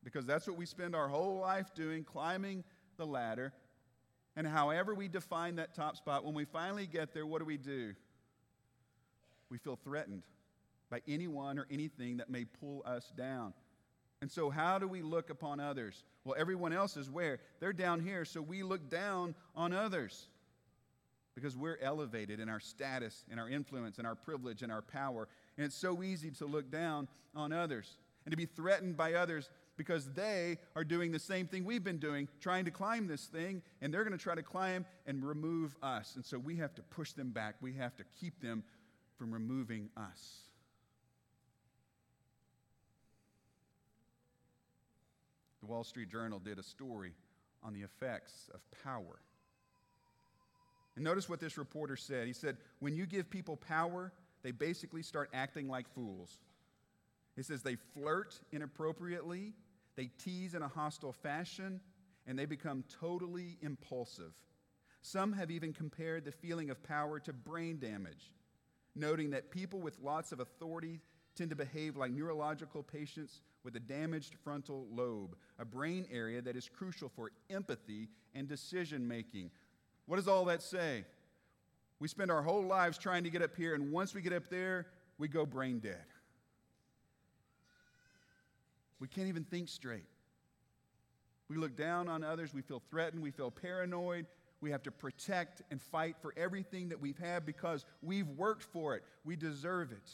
because 0.04 0.26
that's 0.26 0.48
what 0.48 0.58
we 0.58 0.66
spend 0.66 0.96
our 0.96 1.08
whole 1.08 1.40
life 1.40 1.74
doing, 1.74 2.04
climbing 2.04 2.64
the 2.98 3.06
ladder, 3.06 3.54
and 4.36 4.46
however 4.46 4.94
we 4.94 5.08
define 5.08 5.56
that 5.56 5.74
top 5.74 5.98
spot, 5.98 6.24
when 6.24 6.36
we 6.36 6.46
finally 6.46 6.86
get 6.86 7.14
there, 7.14 7.26
what 7.26 7.40
do 7.40 7.46
we 7.46 7.58
do? 7.58 7.94
We 9.50 9.58
feel 9.58 9.80
threatened 9.84 10.24
by 10.90 11.02
anyone 11.08 11.58
or 11.58 11.66
anything 11.72 12.18
that 12.18 12.30
may 12.30 12.46
pull 12.46 12.84
us 12.86 13.12
down. 13.18 13.54
And 14.22 14.32
so, 14.32 14.50
how 14.50 14.80
do 14.80 14.88
we 14.88 15.02
look 15.02 15.30
upon 15.30 15.60
others? 15.60 16.04
Well, 16.24 16.36
everyone 16.38 16.74
else 16.74 16.98
is 16.98 17.10
where? 17.10 17.40
They're 17.60 17.74
down 17.74 18.00
here, 18.00 18.26
so 18.26 18.42
we 18.42 18.64
look 18.64 18.90
down 18.90 19.36
on 19.56 19.74
others 19.74 20.28
because 21.36 21.56
we're 21.56 21.78
elevated 21.84 22.40
in 22.40 22.50
our 22.50 22.60
status, 22.60 23.24
in 23.32 23.38
our 23.38 23.48
influence, 23.48 24.00
in 24.00 24.08
our 24.08 24.16
privilege, 24.16 24.64
in 24.64 24.72
our 24.72 24.82
power. 24.82 25.28
And 25.56 25.66
it's 25.66 25.76
so 25.76 26.02
easy 26.02 26.32
to 26.32 26.48
look 26.48 26.72
down 26.72 27.08
on 27.36 27.54
others 27.54 27.98
and 28.26 28.32
to 28.32 28.38
be 28.38 28.48
threatened 28.48 28.98
by 28.98 29.14
others 29.14 29.52
because 29.78 30.12
they 30.14 30.58
are 30.76 30.84
doing 30.84 31.12
the 31.12 31.20
same 31.20 31.46
thing 31.46 31.64
we've 31.64 31.84
been 31.84 32.00
doing, 32.00 32.28
trying 32.42 32.66
to 32.66 32.72
climb 32.72 33.06
this 33.06 33.26
thing, 33.26 33.62
and 33.82 33.94
they're 33.94 34.04
going 34.04 34.18
to 34.18 34.24
try 34.24 34.34
to 34.34 34.42
climb 34.42 34.84
and 35.06 35.24
remove 35.24 35.76
us. 35.84 36.16
And 36.16 36.26
so 36.26 36.40
we 36.40 36.56
have 36.56 36.74
to 36.76 36.82
push 36.82 37.12
them 37.12 37.30
back. 37.30 37.56
We 37.62 37.74
have 37.74 37.96
to 37.98 38.04
keep 38.20 38.42
them 38.42 38.64
from 39.16 39.32
removing 39.32 39.90
us. 39.96 40.47
The 45.68 45.74
Wall 45.74 45.84
Street 45.84 46.10
Journal 46.10 46.40
did 46.40 46.60
a 46.60 46.64
story 46.64 47.12
on 47.62 47.74
the 47.74 47.82
effects 47.82 48.50
of 48.54 48.62
power. 48.86 49.20
And 50.96 51.04
notice 51.04 51.28
what 51.28 51.42
this 51.42 51.58
reporter 51.58 51.98
said. 51.98 52.26
He 52.26 52.32
said, 52.32 52.56
When 52.80 52.96
you 52.96 53.06
give 53.06 53.30
people 53.30 53.58
power, 53.58 54.14
they 54.44 54.52
basically 54.52 55.04
start 55.04 55.30
acting 55.34 55.68
like 55.68 55.94
fools. 55.94 56.40
He 57.36 57.44
says 57.44 57.64
they 57.64 57.76
flirt 57.76 58.40
inappropriately, 58.54 59.56
they 59.98 60.10
tease 60.18 60.54
in 60.54 60.62
a 60.62 60.70
hostile 60.70 61.12
fashion, 61.12 61.82
and 62.26 62.40
they 62.40 62.46
become 62.46 62.86
totally 63.02 63.58
impulsive. 63.62 64.32
Some 65.02 65.34
have 65.34 65.52
even 65.52 65.74
compared 65.74 66.24
the 66.24 66.32
feeling 66.32 66.70
of 66.70 66.82
power 66.82 67.20
to 67.20 67.34
brain 67.34 67.78
damage, 67.78 68.32
noting 68.96 69.32
that 69.32 69.52
people 69.52 69.82
with 69.82 70.00
lots 70.02 70.32
of 70.32 70.40
authority 70.40 71.02
tend 71.36 71.50
to 71.50 71.58
behave 71.58 71.98
like 71.98 72.12
neurological 72.12 72.84
patients 72.84 73.42
with 73.68 73.76
a 73.76 73.82
damaged 73.82 74.34
frontal 74.46 74.88
lobe, 74.96 75.36
a 75.60 75.66
brain 75.66 76.08
area 76.10 76.42
that 76.42 76.56
is 76.56 76.70
crucial 76.70 77.10
for 77.10 77.32
empathy 77.50 78.08
and 78.34 78.48
decision 78.48 79.06
making. 79.06 79.52
What 80.06 80.16
does 80.16 80.28
all 80.30 80.46
that 80.46 80.62
say? 80.62 81.04
We 82.00 82.08
spend 82.08 82.32
our 82.32 82.42
whole 82.42 82.64
lives 82.64 82.98
trying 82.98 83.26
to 83.26 83.30
get 83.30 83.42
up 83.42 83.58
here, 83.58 83.76
and 83.76 83.92
once 83.92 84.14
we 84.14 84.22
get 84.22 84.32
up 84.32 84.48
there, 84.48 84.88
we 85.18 85.28
go 85.28 85.46
brain 85.46 85.80
dead. 85.80 86.06
We 89.02 89.10
can't 89.10 89.28
even 89.28 89.44
think 89.44 89.68
straight. 89.68 90.08
We 91.50 91.58
look 91.58 91.76
down 91.76 92.08
on 92.08 92.24
others, 92.24 92.54
we 92.54 92.62
feel 92.62 92.82
threatened, 92.90 93.22
we 93.22 93.32
feel 93.32 93.52
paranoid. 93.52 94.28
We 94.62 94.72
have 94.72 94.84
to 94.84 94.92
protect 94.92 95.62
and 95.72 95.82
fight 95.82 96.16
for 96.22 96.34
everything 96.38 96.88
that 96.88 97.02
we've 97.02 97.18
had 97.18 97.46
because 97.46 97.86
we've 98.02 98.30
worked 98.30 98.64
for 98.64 98.96
it. 98.96 99.04
We 99.26 99.36
deserve 99.36 99.92
it. 99.92 100.10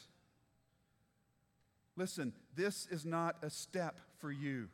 Listen, 1.95 2.33
this 2.55 2.87
is 2.89 3.05
not 3.05 3.37
a 3.41 3.49
step 3.49 3.99
for 4.19 4.31
you. 4.31 4.67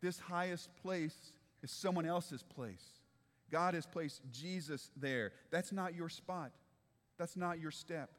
This 0.00 0.18
highest 0.18 0.70
place 0.82 1.32
is 1.62 1.70
someone 1.70 2.06
else's 2.06 2.42
place. 2.42 2.84
God 3.50 3.74
has 3.74 3.86
placed 3.86 4.22
Jesus 4.32 4.90
there. 4.96 5.32
That's 5.50 5.72
not 5.72 5.94
your 5.94 6.08
spot. 6.08 6.52
That's 7.18 7.36
not 7.36 7.58
your 7.58 7.70
step. 7.70 8.10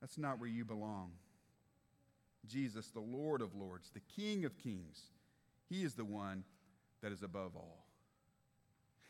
That's 0.00 0.18
not 0.18 0.38
where 0.38 0.48
you 0.48 0.64
belong. 0.64 1.12
Jesus, 2.46 2.88
the 2.90 3.00
Lord 3.00 3.40
of 3.40 3.54
Lords, 3.54 3.90
the 3.90 4.00
King 4.00 4.44
of 4.44 4.58
Kings, 4.58 5.00
He 5.68 5.82
is 5.82 5.94
the 5.94 6.04
one 6.04 6.44
that 7.02 7.12
is 7.12 7.22
above 7.22 7.52
all. 7.56 7.86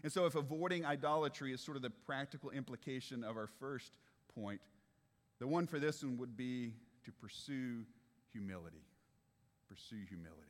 And 0.03 0.13
so, 0.13 0.27
if 0.27 0.35
avoiding 0.35 0.85
idolatry 0.85 1.53
is 1.53 1.61
sort 1.61 1.77
of 1.77 1.83
the 1.83 1.91
practical 1.91 2.51
implication 2.51 3.25
of 3.25 3.37
our 3.37 3.49
first 3.59 3.97
point, 4.35 4.61
the 5.41 5.47
one 5.47 5.67
for 5.67 5.79
this 5.79 6.05
one 6.05 6.19
would 6.19 6.37
be 6.37 6.75
to 7.05 7.13
pursue 7.13 7.85
humility. 8.33 8.85
Pursue 9.69 10.05
humility. 10.09 10.41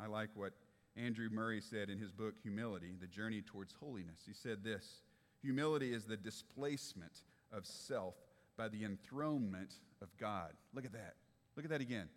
I 0.00 0.06
like 0.06 0.30
what 0.34 0.52
Andrew 0.96 1.28
Murray 1.30 1.60
said 1.60 1.90
in 1.90 1.98
his 1.98 2.12
book, 2.12 2.34
Humility 2.42 2.94
The 3.00 3.06
Journey 3.06 3.42
Towards 3.42 3.74
Holiness. 3.80 4.20
He 4.26 4.34
said 4.34 4.62
this 4.62 5.02
Humility 5.42 5.92
is 5.92 6.04
the 6.04 6.16
displacement 6.16 7.22
of 7.52 7.66
self 7.66 8.14
by 8.56 8.68
the 8.68 8.84
enthronement 8.84 9.74
of 10.00 10.08
God. 10.18 10.52
Look 10.74 10.84
at 10.84 10.92
that. 10.92 11.14
Look 11.56 11.64
at 11.64 11.70
that 11.70 11.80
again. 11.80 12.08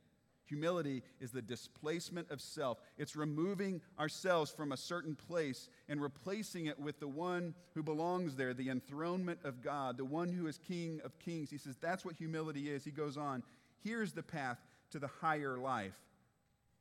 Humility 0.46 1.02
is 1.20 1.32
the 1.32 1.42
displacement 1.42 2.30
of 2.30 2.40
self. 2.40 2.80
It's 2.98 3.16
removing 3.16 3.82
ourselves 4.00 4.52
from 4.52 4.72
a 4.72 4.78
certain 4.78 5.16
place 5.16 5.70
and 5.90 6.02
replacing 6.02 6.68
it 6.68 6.80
with 6.80 7.00
the 7.00 7.08
one 7.08 7.56
who 7.74 7.82
belongs 7.82 8.36
there, 8.36 8.54
the 8.54 8.70
enthronement 8.70 9.40
of 9.44 9.64
God, 9.64 9.98
the 9.98 10.06
one 10.06 10.32
who 10.32 10.46
is 10.48 10.60
King 10.60 11.02
of 11.04 11.18
kings. 11.18 11.50
He 11.50 11.58
says 11.58 11.78
that's 11.82 12.06
what 12.06 12.16
humility 12.16 12.70
is. 12.70 12.84
He 12.84 12.92
goes 12.92 13.18
on, 13.18 13.42
here's 13.84 14.14
the 14.14 14.24
path 14.24 14.60
to 14.92 15.00
the 15.00 15.10
higher 15.20 15.58
life 15.58 15.98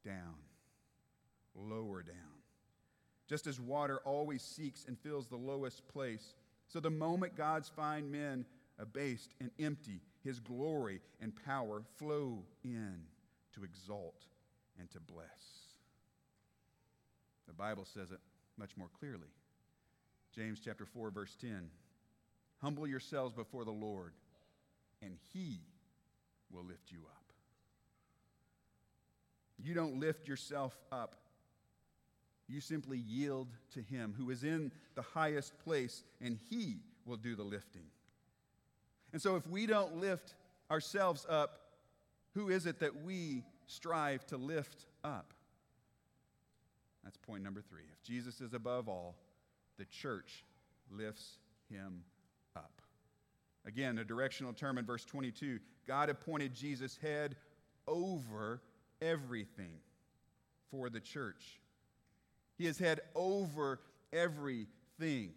down, 0.05 0.35
lower 1.55 2.03
down. 2.03 2.16
Just 3.27 3.46
as 3.46 3.59
water 3.59 4.00
always 4.05 4.42
seeks 4.42 4.85
and 4.87 4.98
fills 4.98 5.27
the 5.27 5.37
lowest 5.37 5.88
place, 5.88 6.35
so 6.68 6.81
the 6.81 6.90
moment 6.90 7.35
God's 7.35 7.70
fine 7.70 8.11
men 8.11 8.44
abased 8.79 9.33
and 9.40 9.50
empty, 9.59 10.03
his 10.22 10.38
glory 10.38 11.00
and 11.22 11.33
power 11.44 11.83
flow 11.96 12.42
in 12.62 12.96
to 13.54 13.64
exalt 13.64 14.26
and 14.78 14.90
to 14.90 15.00
bless. 15.00 15.64
The 17.46 17.52
Bible 17.52 17.84
says 17.84 18.10
it 18.10 18.20
much 18.58 18.76
more 18.76 18.88
clearly. 18.98 19.28
James 20.34 20.60
chapter 20.64 20.84
4 20.84 21.10
verse 21.10 21.36
10. 21.40 21.68
Humble 22.62 22.86
yourselves 22.86 23.34
before 23.34 23.64
the 23.64 23.70
Lord, 23.70 24.14
and 25.02 25.16
he 25.32 25.60
will 26.50 26.64
lift 26.64 26.90
you 26.90 27.00
up. 27.04 27.24
You 29.62 29.74
don't 29.74 30.00
lift 30.00 30.26
yourself 30.28 30.78
up. 30.90 31.16
You 32.48 32.60
simply 32.60 32.98
yield 32.98 33.48
to 33.74 33.80
him 33.80 34.14
who 34.16 34.30
is 34.30 34.44
in 34.44 34.70
the 34.94 35.02
highest 35.02 35.58
place, 35.58 36.04
and 36.20 36.38
he 36.50 36.78
will 37.06 37.16
do 37.16 37.34
the 37.34 37.42
lifting. 37.42 37.86
And 39.12 39.22
so, 39.22 39.36
if 39.36 39.46
we 39.46 39.66
don't 39.66 40.00
lift 40.00 40.34
ourselves 40.70 41.24
up, 41.28 41.63
who 42.35 42.49
is 42.49 42.66
it 42.66 42.81
that 42.81 43.03
we 43.03 43.44
strive 43.66 44.27
to 44.27 44.37
lift 44.37 44.87
up? 45.03 45.33
That's 47.03 47.16
point 47.16 47.42
number 47.42 47.62
three. 47.62 47.85
If 47.92 48.03
Jesus 48.03 48.40
is 48.40 48.55
above 48.55 48.88
all, 48.88 49.14
the 49.79 49.85
church 49.85 50.44
lifts 50.90 51.38
him 51.70 52.03
up. 52.57 52.81
Again, 53.66 53.99
a 53.99 54.05
directional 54.05 54.53
term 54.53 54.79
in 54.79 54.85
verse 54.85 55.05
22 55.05 55.59
God 55.87 56.09
appointed 56.09 56.55
Jesus 56.55 56.99
head 57.01 57.37
over 57.87 58.62
everything 59.03 59.79
for 60.70 60.88
the 60.88 61.01
church. 61.01 61.61
He 62.57 62.66
is 62.66 62.79
head 62.79 63.01
over 63.14 63.81
everything. 64.12 65.35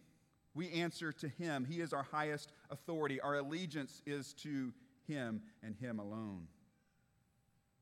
We 0.53 0.71
answer 0.71 1.11
to 1.11 1.27
him. 1.27 1.65
He 1.69 1.81
is 1.81 1.93
our 1.93 2.03
highest 2.03 2.51
authority. 2.69 3.19
Our 3.19 3.35
allegiance 3.35 4.01
is 4.05 4.33
to 4.35 4.73
him 5.07 5.41
and 5.61 5.75
him 5.75 5.99
alone. 5.99 6.47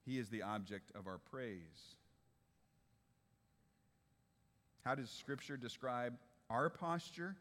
He 0.05 0.19
is 0.19 0.29
the 0.29 0.43
object 0.43 0.91
of 0.95 1.07
our 1.07 1.17
praise. 1.17 1.95
How 4.83 4.93
does 4.93 5.09
Scripture 5.09 5.57
describe 5.57 6.13
our 6.49 6.69
posture 6.69 7.35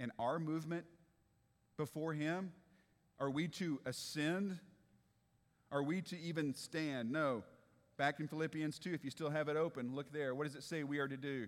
and 0.00 0.10
our 0.18 0.40
movement 0.40 0.84
before 1.76 2.12
Him? 2.12 2.52
Are 3.20 3.30
we 3.30 3.46
to 3.48 3.80
ascend? 3.86 4.58
Are 5.70 5.82
we 5.82 6.02
to 6.02 6.18
even 6.18 6.54
stand? 6.54 7.12
No. 7.12 7.44
Back 7.96 8.18
in 8.18 8.26
Philippians 8.26 8.78
2, 8.80 8.92
if 8.92 9.04
you 9.04 9.10
still 9.10 9.30
have 9.30 9.48
it 9.48 9.56
open, 9.56 9.94
look 9.94 10.12
there. 10.12 10.34
What 10.34 10.44
does 10.44 10.56
it 10.56 10.64
say 10.64 10.82
we 10.82 10.98
are 10.98 11.08
to 11.08 11.16
do? 11.16 11.46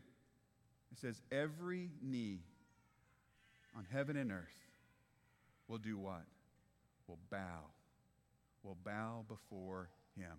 It 0.92 0.98
says, 0.98 1.20
Every 1.32 1.90
knee 2.00 2.40
on 3.76 3.86
heaven 3.90 4.16
and 4.16 4.30
earth 4.30 4.46
will 5.66 5.78
do 5.78 5.98
what? 5.98 6.22
Will 7.08 7.18
bow. 7.30 7.70
Will 8.62 8.76
bow 8.84 9.24
before 9.26 9.88
Him. 10.16 10.36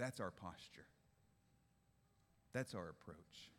That's 0.00 0.18
our 0.18 0.30
posture. 0.30 0.86
That's 2.54 2.74
our 2.74 2.88
approach. 2.88 3.50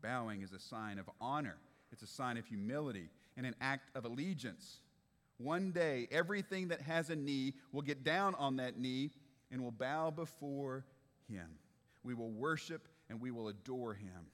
Bowing 0.00 0.40
is 0.40 0.52
a 0.52 0.58
sign 0.58 0.98
of 0.98 1.08
honor, 1.20 1.58
it's 1.92 2.02
a 2.02 2.06
sign 2.06 2.38
of 2.38 2.46
humility 2.46 3.10
and 3.36 3.44
an 3.44 3.54
act 3.60 3.90
of 3.94 4.06
allegiance. 4.06 4.80
One 5.38 5.70
day, 5.70 6.08
everything 6.10 6.68
that 6.68 6.80
has 6.80 7.10
a 7.10 7.16
knee 7.16 7.52
will 7.72 7.82
get 7.82 8.04
down 8.04 8.34
on 8.36 8.56
that 8.56 8.78
knee 8.78 9.10
and 9.52 9.62
will 9.62 9.70
bow 9.70 10.10
before 10.10 10.86
him. 11.28 11.46
We 12.02 12.14
will 12.14 12.30
worship 12.30 12.88
and 13.10 13.20
we 13.20 13.30
will 13.30 13.48
adore 13.48 13.92
him. 13.92 14.30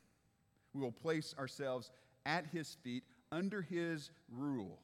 We 0.75 0.81
will 0.81 0.93
place 0.93 1.35
ourselves 1.37 1.91
at 2.25 2.47
his 2.53 2.77
feet 2.85 3.03
under 3.33 3.63
his 3.63 4.11
rule. 4.31 4.79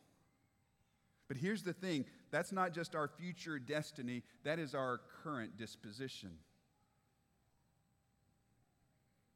But 1.28 1.36
here's 1.36 1.62
the 1.62 1.74
thing 1.74 2.06
that's 2.30 2.52
not 2.52 2.72
just 2.72 2.94
our 2.94 3.06
future 3.06 3.58
destiny, 3.58 4.22
that 4.44 4.58
is 4.58 4.74
our 4.74 5.00
current 5.22 5.56
disposition 5.56 6.30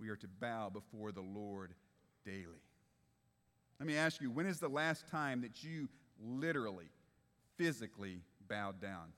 we 0.02 0.08
are 0.08 0.16
to 0.16 0.26
bow 0.26 0.68
before 0.68 1.12
the 1.12 1.22
Lord 1.22 1.72
daily. 2.26 2.60
Let 3.78 3.86
me 3.86 3.96
ask 3.96 4.20
you, 4.20 4.30
when 4.32 4.46
is 4.46 4.58
the 4.58 4.68
last 4.68 5.06
time 5.08 5.42
that 5.42 5.62
you 5.62 5.88
literally, 6.20 6.90
physically 7.56 8.20
bowed 8.48 8.80
down? 8.80 9.12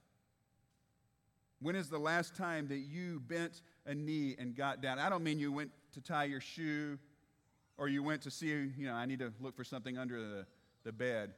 When 1.60 1.74
is 1.74 1.88
the 1.88 1.98
last 1.98 2.36
time 2.36 2.68
that 2.68 2.80
you 2.80 3.20
bent 3.20 3.62
a 3.86 3.94
knee 3.94 4.36
and 4.38 4.54
got 4.54 4.82
down? 4.82 4.98
I 4.98 5.08
don't 5.08 5.24
mean 5.24 5.38
you 5.38 5.50
went 5.50 5.70
to 5.92 6.02
tie 6.02 6.24
your 6.24 6.40
shoe 6.40 6.98
or 7.78 7.88
you 7.88 8.02
went 8.02 8.20
to 8.22 8.30
see, 8.30 8.48
you 8.48 8.86
know, 8.86 8.92
I 8.92 9.06
need 9.06 9.20
to 9.20 9.32
look 9.40 9.56
for 9.56 9.64
something 9.64 9.96
under 9.96 10.20
the, 10.20 10.46
the 10.84 10.92
bed. 10.92 11.32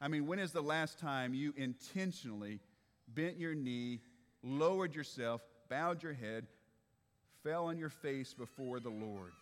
I 0.00 0.08
mean, 0.08 0.26
when 0.26 0.38
is 0.38 0.52
the 0.52 0.62
last 0.62 0.98
time 0.98 1.34
you 1.34 1.54
intentionally 1.56 2.60
bent 3.08 3.38
your 3.38 3.54
knee, 3.54 4.00
lowered 4.42 4.94
yourself, 4.94 5.42
bowed 5.68 6.02
your 6.02 6.12
head, 6.12 6.46
fell 7.42 7.66
on 7.66 7.78
your 7.78 7.90
face 7.90 8.34
before 8.34 8.80
the 8.80 8.90
Lord. 8.90 9.32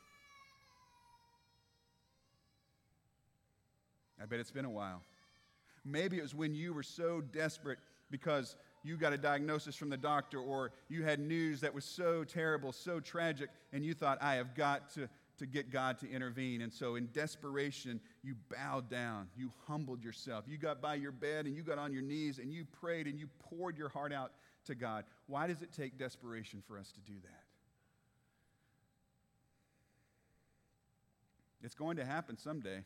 I 4.20 4.26
bet 4.26 4.40
it's 4.40 4.50
been 4.50 4.64
a 4.64 4.70
while. 4.70 5.02
Maybe 5.84 6.18
it 6.18 6.22
was 6.22 6.34
when 6.34 6.54
you 6.54 6.72
were 6.72 6.84
so 6.84 7.20
desperate 7.20 7.78
because 8.10 8.56
you 8.84 8.96
got 8.96 9.12
a 9.12 9.18
diagnosis 9.18 9.74
from 9.74 9.90
the 9.90 9.96
doctor 9.96 10.38
or 10.38 10.72
you 10.88 11.02
had 11.02 11.18
news 11.18 11.60
that 11.60 11.74
was 11.74 11.84
so 11.84 12.24
terrible, 12.24 12.72
so 12.72 13.00
tragic, 13.00 13.50
and 13.72 13.84
you 13.84 13.94
thought, 13.94 14.18
I 14.20 14.34
have 14.34 14.54
got 14.54 14.90
to, 14.94 15.08
to 15.38 15.46
get 15.46 15.70
God 15.70 15.98
to 15.98 16.10
intervene. 16.10 16.62
And 16.62 16.72
so, 16.72 16.96
in 16.96 17.08
desperation, 17.12 18.00
you 18.22 18.34
bowed 18.50 18.88
down, 18.90 19.28
you 19.36 19.50
humbled 19.66 20.02
yourself. 20.02 20.44
You 20.46 20.58
got 20.58 20.80
by 20.80 20.94
your 20.94 21.12
bed 21.12 21.46
and 21.46 21.56
you 21.56 21.62
got 21.62 21.78
on 21.78 21.92
your 21.92 22.02
knees 22.02 22.38
and 22.38 22.52
you 22.52 22.64
prayed 22.80 23.06
and 23.06 23.18
you 23.18 23.28
poured 23.38 23.76
your 23.76 23.88
heart 23.88 24.12
out 24.12 24.32
to 24.66 24.74
God. 24.74 25.04
Why 25.26 25.46
does 25.46 25.62
it 25.62 25.72
take 25.72 25.98
desperation 25.98 26.62
for 26.66 26.78
us 26.78 26.92
to 26.92 27.00
do 27.00 27.18
that? 27.22 27.42
It's 31.62 31.74
going 31.74 31.96
to 31.96 32.04
happen 32.04 32.36
someday. 32.36 32.82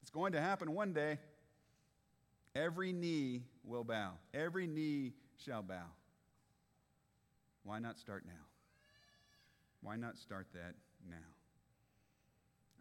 It's 0.00 0.10
going 0.10 0.32
to 0.32 0.40
happen 0.40 0.72
one 0.72 0.92
day. 0.92 1.18
Every 2.54 2.92
knee 2.92 3.42
will 3.64 3.84
bow, 3.84 4.12
every 4.34 4.66
knee 4.66 5.12
shall 5.44 5.62
bow. 5.62 5.86
Why 7.62 7.78
not 7.78 7.98
start 7.98 8.24
now? 8.26 8.32
Why 9.82 9.96
not 9.96 10.18
start 10.18 10.46
that 10.54 10.74
now? 11.08 11.16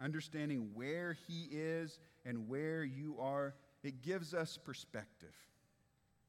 Understanding 0.02 0.72
where 0.74 1.18
He 1.28 1.48
is 1.52 2.00
and 2.26 2.48
where 2.48 2.84
you 2.84 3.18
are, 3.20 3.54
it 3.84 4.02
gives 4.02 4.34
us 4.34 4.58
perspective, 4.58 5.36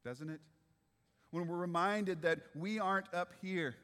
doesn't 0.04 0.30
it? 0.30 0.40
When 1.30 1.46
we're 1.46 1.56
reminded 1.56 2.22
that 2.22 2.40
we 2.54 2.78
aren't 2.78 3.12
up 3.14 3.32
here, 3.40 3.76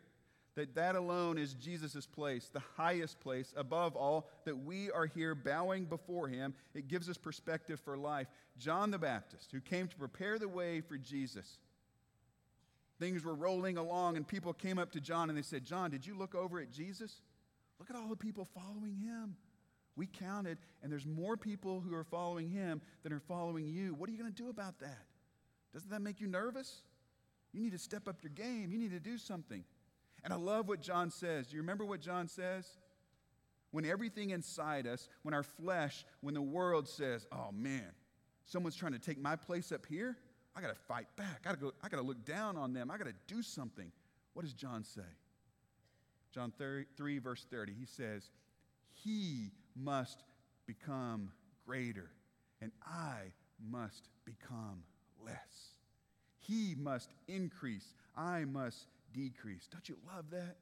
that 0.57 0.75
that 0.75 0.96
alone 0.96 1.38
is 1.38 1.55
Jesus' 1.55 2.07
place, 2.07 2.49
the 2.53 2.62
highest 2.77 3.20
place 3.20 3.53
above 3.57 3.94
all, 3.94 4.29
that 4.44 4.57
we 4.57 4.90
are 4.90 5.07
here 5.07 5.35
bowing 5.35 5.85
before 5.85 6.29
him. 6.29 6.55
It 6.75 6.88
gives 6.88 7.09
us 7.09 7.18
perspective 7.18 7.79
for 7.79 7.96
life. 7.96 8.27
John 8.59 8.90
the 8.90 8.99
Baptist, 8.99 9.53
who 9.53 9.61
came 9.61 9.87
to 9.87 9.96
prepare 9.96 10.38
the 10.38 10.49
way 10.49 10.81
for 10.81 10.96
Jesus, 10.96 11.59
things 12.99 13.22
were 13.22 13.35
rolling 13.35 13.77
along, 13.77 14.16
and 14.16 14.27
people 14.27 14.55
came 14.55 14.79
up 14.79 14.92
to 14.92 15.01
John 15.01 15.29
and 15.29 15.38
they 15.38 15.42
said, 15.42 15.64
John, 15.64 15.90
did 15.90 16.07
you 16.07 16.16
look 16.16 16.35
over 16.35 16.59
at 16.59 16.72
Jesus? 16.72 17.20
Look 17.79 17.90
at 17.90 17.96
all 17.96 18.09
the 18.09 18.16
people 18.16 18.49
following 18.55 18.96
him. 18.96 19.37
We 19.97 20.07
counted, 20.07 20.59
and 20.83 20.93
there's 20.93 21.07
more 21.07 21.37
people 21.37 21.81
who 21.81 21.95
are 21.95 22.05
following 22.05 22.51
him 22.51 22.83
than 23.03 23.13
are 23.13 23.21
following 23.21 23.67
you. 23.67 23.95
What 23.95 24.09
are 24.09 24.13
you 24.13 24.19
going 24.19 24.33
to 24.33 24.43
do 24.43 24.51
about 24.51 24.79
that? 24.81 25.05
Doesn't 25.73 25.91
that 25.91 26.03
make 26.03 26.21
you 26.21 26.27
nervous? 26.27 26.83
You 27.53 27.63
need 27.63 27.73
to 27.73 27.79
step 27.79 28.07
up 28.07 28.23
your 28.23 28.31
game. 28.31 28.71
You 28.71 28.79
need 28.79 28.91
to 28.91 29.01
do 29.01 29.17
something. 29.17 29.65
And 30.23 30.33
I 30.33 30.37
love 30.37 30.69
what 30.69 30.83
John 30.83 31.11
says. 31.11 31.47
Do 31.47 31.57
you 31.57 31.63
remember 31.63 31.85
what 31.85 32.01
John 32.01 32.29
says? 32.29 32.67
When 33.71 33.85
everything 33.85 34.31
inside 34.31 34.87
us, 34.87 35.09
when 35.23 35.35
our 35.35 35.43
flesh, 35.43 36.05
when 36.21 36.35
the 36.35 36.43
world 36.43 36.89
says, 36.89 37.27
oh 37.33 37.51
man, 37.53 37.91
someone's 38.45 38.77
trying 38.77 38.93
to 38.93 38.99
take 38.99 39.21
my 39.21 39.37
place 39.37 39.73
up 39.73 39.87
here, 39.87 40.17
I 40.55 40.61
got 40.61 40.69
to 40.69 40.81
fight 40.89 41.07
back. 41.17 41.43
I 41.45 41.49
got 41.49 41.61
to 41.61 41.73
go, 41.91 41.97
to 41.97 42.03
look 42.03 42.25
down 42.25 42.57
on 42.57 42.73
them. 42.73 42.91
I 42.91 42.97
got 42.99 43.07
to 43.07 43.14
do 43.27 43.43
something. 43.43 43.91
What 44.35 44.43
does 44.43 44.55
John 44.55 44.85
say? 44.85 45.03
John 46.33 46.53
3, 46.59 46.85
3, 46.97 47.18
verse 47.18 47.47
30, 47.51 47.73
he 47.79 47.87
says, 47.87 48.31
He 48.93 49.53
must 49.77 50.24
become 50.66 51.31
greater, 51.66 52.11
and 52.61 52.72
I 52.85 53.33
must 53.70 54.09
become 54.24 54.83
less. 55.24 55.74
He 56.39 56.74
must 56.79 57.11
increase, 57.29 57.95
I 58.16 58.45
must 58.45 58.87
decrease. 59.12 59.68
Don't 59.70 59.89
you 59.89 59.97
love 60.14 60.31
that? 60.31 60.57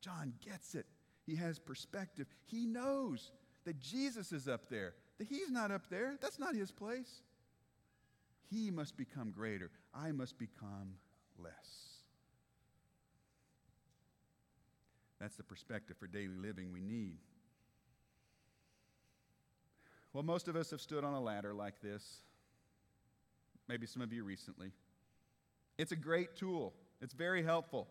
John 0.00 0.32
gets 0.44 0.74
it. 0.74 0.86
He 1.26 1.36
has 1.36 1.58
perspective. 1.58 2.26
He 2.46 2.66
knows 2.66 3.32
that 3.64 3.78
Jesus 3.78 4.32
is 4.32 4.48
up 4.48 4.68
there, 4.68 4.94
that 5.18 5.28
he's 5.28 5.50
not 5.50 5.70
up 5.70 5.88
there. 5.90 6.16
That's 6.20 6.38
not 6.38 6.54
his 6.54 6.70
place. 6.70 7.22
He 8.50 8.70
must 8.70 8.96
become 8.96 9.30
greater. 9.30 9.70
I 9.94 10.12
must 10.12 10.38
become 10.38 10.94
less. 11.38 11.52
That's 15.20 15.36
the 15.36 15.42
perspective 15.44 15.96
for 15.98 16.06
daily 16.06 16.28
living 16.28 16.72
we 16.72 16.80
need. 16.80 17.18
Well, 20.12 20.22
most 20.22 20.48
of 20.48 20.56
us 20.56 20.70
have 20.70 20.80
stood 20.80 21.04
on 21.04 21.14
a 21.14 21.20
ladder 21.20 21.54
like 21.54 21.80
this. 21.80 22.02
Maybe 23.68 23.86
some 23.86 24.02
of 24.02 24.12
you 24.12 24.24
recently. 24.24 24.72
It's 25.78 25.92
a 25.92 25.96
great 25.96 26.36
tool, 26.36 26.74
it's 27.00 27.14
very 27.14 27.42
helpful. 27.42 27.88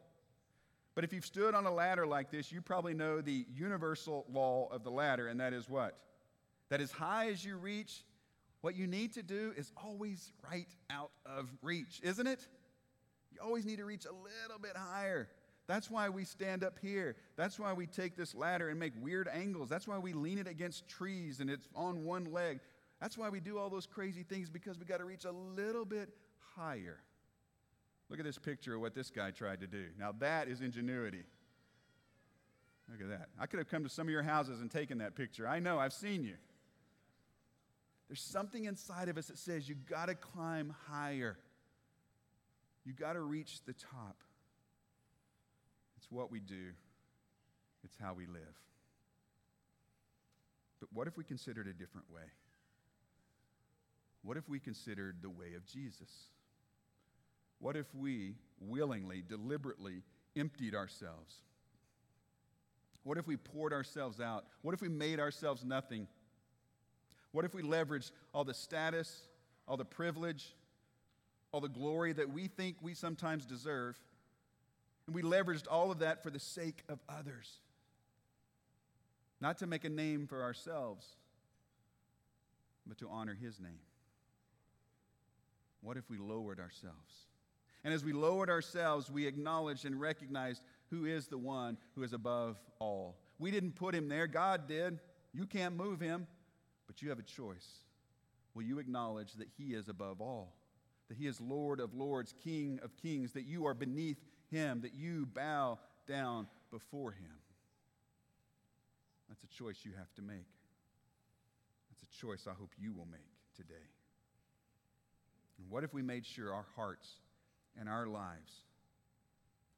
But 0.95 1.05
if 1.05 1.13
you've 1.13 1.26
stood 1.26 1.55
on 1.55 1.65
a 1.65 1.74
ladder 1.74 2.05
like 2.05 2.30
this, 2.30 2.51
you 2.51 2.61
probably 2.61 2.93
know 2.93 3.22
the 3.22 3.45
universal 3.53 4.26
law 4.30 4.67
of 4.70 4.84
the 4.84 4.91
ladder, 4.91 5.28
and 5.30 5.39
that 5.39 5.53
is 5.53 5.70
what? 5.70 5.97
That 6.70 6.82
as 6.82 6.91
high 6.91 7.30
as 7.30 7.45
you 7.45 7.55
reach, 7.55 8.03
what 8.61 8.76
you 8.76 8.86
need 8.86 9.13
to 9.13 9.24
do 9.24 9.53
is 9.55 9.72
always 9.78 10.34
right 10.51 10.67
out 10.89 11.11
of 11.26 11.47
reach, 11.61 12.01
isn't 12.03 12.28
it? 12.28 12.45
You 13.32 13.39
always 13.41 13.65
need 13.65 13.78
to 13.78 13.86
reach 13.86 14.05
a 14.05 14.11
little 14.11 14.59
bit 14.61 14.76
higher. 14.76 15.30
That's 15.70 15.91
why 15.91 16.09
we 16.09 16.26
stand 16.26 16.63
up 16.63 16.80
here. 16.82 17.15
That's 17.36 17.59
why 17.59 17.74
we 17.74 17.86
take 17.86 18.17
this 18.17 18.34
ladder 18.34 18.70
and 18.70 18.80
make 18.80 18.91
weird 18.99 19.28
angles. 19.32 19.70
That's 19.70 19.88
why 19.88 19.99
we 19.99 20.13
lean 20.13 20.39
it 20.39 20.47
against 20.47 20.88
trees 20.88 21.41
and 21.41 21.47
it's 21.47 21.67
on 21.76 22.03
one 22.05 22.26
leg. 22.34 22.59
That's 22.99 23.20
why 23.20 23.30
we 23.30 23.39
do 23.39 23.59
all 23.59 23.70
those 23.70 23.86
crazy 23.86 24.24
things 24.24 24.49
because 24.49 24.80
we 24.80 24.86
got 24.86 24.97
to 24.97 25.05
reach 25.05 25.26
a 25.26 25.32
little 25.32 25.86
bit 25.86 26.09
higher. 26.55 26.97
Look 28.09 28.17
at 28.17 28.26
this 28.26 28.39
picture 28.39 28.74
of 28.74 28.82
what 28.82 28.95
this 28.95 29.11
guy 29.11 29.30
tried 29.30 29.59
to 29.59 29.67
do. 29.67 29.86
Now, 29.99 30.11
that 30.17 30.47
is 30.47 30.61
ingenuity. 30.61 31.22
Look 32.91 33.01
at 33.01 33.09
that. 33.09 33.30
I 33.39 33.45
could 33.45 33.59
have 33.59 33.70
come 33.70 33.84
to 33.84 33.89
some 33.89 34.07
of 34.07 34.11
your 34.11 34.24
houses 34.24 34.61
and 34.61 34.72
taken 34.72 34.97
that 34.97 35.13
picture. 35.13 35.47
I 35.47 35.59
know, 35.59 35.78
I've 35.78 35.93
seen 35.93 36.24
you. 36.24 36.38
There's 38.07 38.24
something 38.24 38.65
inside 38.65 39.07
of 39.07 39.20
us 39.20 39.28
that 39.28 39.38
says 39.38 39.70
you 39.70 39.76
got 39.76 40.07
to 40.07 40.15
climb 40.15 40.74
higher. 40.89 41.38
You 42.86 42.93
got 42.93 43.13
to 43.13 43.22
reach 43.22 43.63
the 43.67 43.74
top. 43.74 44.24
It's 45.99 46.09
what 46.09 46.31
we 46.31 46.39
do, 46.39 46.71
it's 47.83 47.97
how 48.01 48.13
we 48.13 48.25
live. 48.25 48.55
But 50.79 50.87
what 50.93 51.07
if 51.09 51.17
we 51.17 51.25
considered 51.25 51.67
a 51.67 51.73
different 51.73 52.09
way? 52.09 52.21
What 54.21 54.37
if 54.37 54.47
we 54.47 54.59
considered 54.59 55.17
the 55.21 55.29
way 55.29 55.55
of 55.57 55.65
Jesus? 55.65 56.09
What 57.59 57.75
if 57.75 57.93
we 57.93 58.35
willingly, 58.61 59.21
deliberately 59.27 60.03
emptied 60.37 60.73
ourselves? 60.73 61.35
What 63.03 63.17
if 63.17 63.27
we 63.27 63.35
poured 63.35 63.73
ourselves 63.73 64.21
out? 64.21 64.45
What 64.61 64.73
if 64.73 64.81
we 64.81 64.87
made 64.87 65.19
ourselves 65.19 65.65
nothing? 65.65 66.07
What 67.33 67.43
if 67.43 67.53
we 67.53 67.61
leveraged 67.61 68.11
all 68.33 68.45
the 68.45 68.53
status, 68.53 69.23
all 69.67 69.75
the 69.75 69.83
privilege, 69.83 70.55
all 71.51 71.59
the 71.59 71.67
glory 71.67 72.13
that 72.13 72.31
we 72.31 72.47
think 72.47 72.77
we 72.81 72.93
sometimes 72.93 73.45
deserve, 73.45 73.99
and 75.10 75.16
we 75.16 75.24
leveraged 75.24 75.66
all 75.72 75.89
of 75.89 75.99
that 75.99 76.22
for 76.22 76.30
the 76.30 76.39
sake 76.39 76.84
of 76.88 76.99
others? 77.10 77.49
Not 79.41 79.57
to 79.57 79.66
make 79.66 79.84
a 79.84 79.89
name 79.89 80.28
for 80.28 80.43
ourselves, 80.43 81.03
but 82.86 82.99
to 82.99 83.10
honor 83.10 83.34
His 83.34 83.60
name. 83.60 83.80
What 85.82 85.97
if 85.97 86.07
we 86.12 86.20
lowered 86.20 86.60
ourselves? 86.60 87.26
And 87.84 87.91
as 87.91 88.05
we 88.05 88.14
lowered 88.14 88.51
ourselves, 88.51 89.10
we 89.10 89.26
acknowledged 89.26 89.84
and 89.84 89.99
recognized 89.99 90.62
who 90.91 91.05
is 91.05 91.26
the 91.26 91.39
one 91.39 91.80
who 91.95 92.03
is 92.03 92.14
above 92.14 92.60
all. 92.78 93.18
We 93.39 93.49
didn't 93.49 93.78
put 93.78 93.95
him 93.95 94.10
there, 94.10 94.28
God 94.28 94.68
did. 94.68 94.99
You 95.34 95.47
can't 95.47 95.76
move 95.76 95.99
him, 95.99 96.28
but 96.86 97.01
you 97.01 97.10
have 97.10 97.18
a 97.18 97.24
choice. 97.24 97.68
Will 98.53 98.62
you 98.62 98.78
acknowledge 98.78 99.34
that 99.39 99.47
he 99.57 99.74
is 99.74 99.89
above 99.89 100.22
all? 100.22 100.53
That 101.07 101.18
he 101.18 101.26
is 101.26 101.41
Lord 101.41 101.80
of 101.80 101.95
lords, 101.95 102.36
King 102.43 102.80
of 102.84 102.95
kings, 102.95 103.32
that 103.32 103.47
you 103.47 103.66
are 103.66 103.74
beneath 103.74 104.18
him, 104.51 104.81
that 104.81 104.93
you 104.93 105.27
bow 105.33 105.79
down 106.07 106.47
before 106.71 107.11
him? 107.11 107.37
That's 109.27 109.43
a 109.43 109.57
choice 109.57 109.77
you 109.83 109.91
have 109.97 110.13
to 110.15 110.21
make. 110.21 110.47
That's 111.89 112.03
a 112.03 112.19
choice 112.19 112.47
I 112.47 112.53
hope 112.53 112.71
you 112.79 112.93
will 112.93 113.07
make 113.11 113.21
today. 113.55 113.75
And 115.59 115.69
what 115.69 115.83
if 115.83 115.93
we 115.93 116.01
made 116.01 116.25
sure 116.25 116.53
our 116.53 116.65
hearts 116.75 117.07
and 117.79 117.87
our 117.87 118.07
lives 118.07 118.51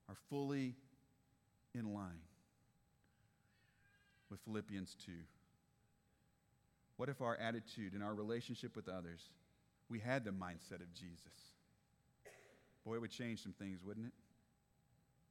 are 0.07 0.15
fully 0.29 0.75
in 1.73 1.93
line 1.93 2.21
with 4.29 4.39
Philippians 4.41 4.95
2? 5.05 5.11
What 6.97 7.09
if 7.09 7.21
our 7.21 7.35
attitude 7.37 7.93
and 7.93 8.03
our 8.03 8.13
relationship 8.13 8.75
with 8.75 8.87
others, 8.87 9.29
we 9.89 9.99
had 9.99 10.23
the 10.23 10.31
mindset 10.31 10.81
of 10.81 10.93
Jesus? 10.93 11.33
Boy, 12.85 12.95
it 12.95 13.01
would 13.01 13.11
change 13.11 13.43
some 13.43 13.53
things, 13.53 13.79
wouldn't 13.83 14.07
it? 14.07 14.13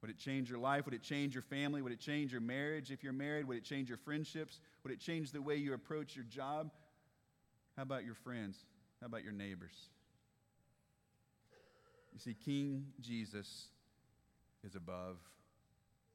Would 0.01 0.09
it 0.09 0.17
change 0.17 0.49
your 0.49 0.59
life? 0.59 0.85
Would 0.85 0.95
it 0.95 1.03
change 1.03 1.35
your 1.35 1.43
family? 1.43 1.81
Would 1.81 1.91
it 1.91 1.99
change 1.99 2.31
your 2.31 2.41
marriage 2.41 2.91
if 2.91 3.03
you're 3.03 3.13
married? 3.13 3.47
Would 3.47 3.57
it 3.57 3.63
change 3.63 3.87
your 3.87 3.99
friendships? 3.99 4.59
Would 4.83 4.91
it 4.91 4.99
change 4.99 5.31
the 5.31 5.41
way 5.41 5.55
you 5.55 5.73
approach 5.73 6.15
your 6.15 6.25
job? 6.25 6.71
How 7.77 7.83
about 7.83 8.03
your 8.03 8.15
friends? 8.15 8.57
How 8.99 9.07
about 9.07 9.23
your 9.23 9.33
neighbors? 9.33 9.89
You 12.13 12.19
see, 12.19 12.33
King 12.33 12.87
Jesus 12.99 13.67
is 14.63 14.75
above 14.75 15.17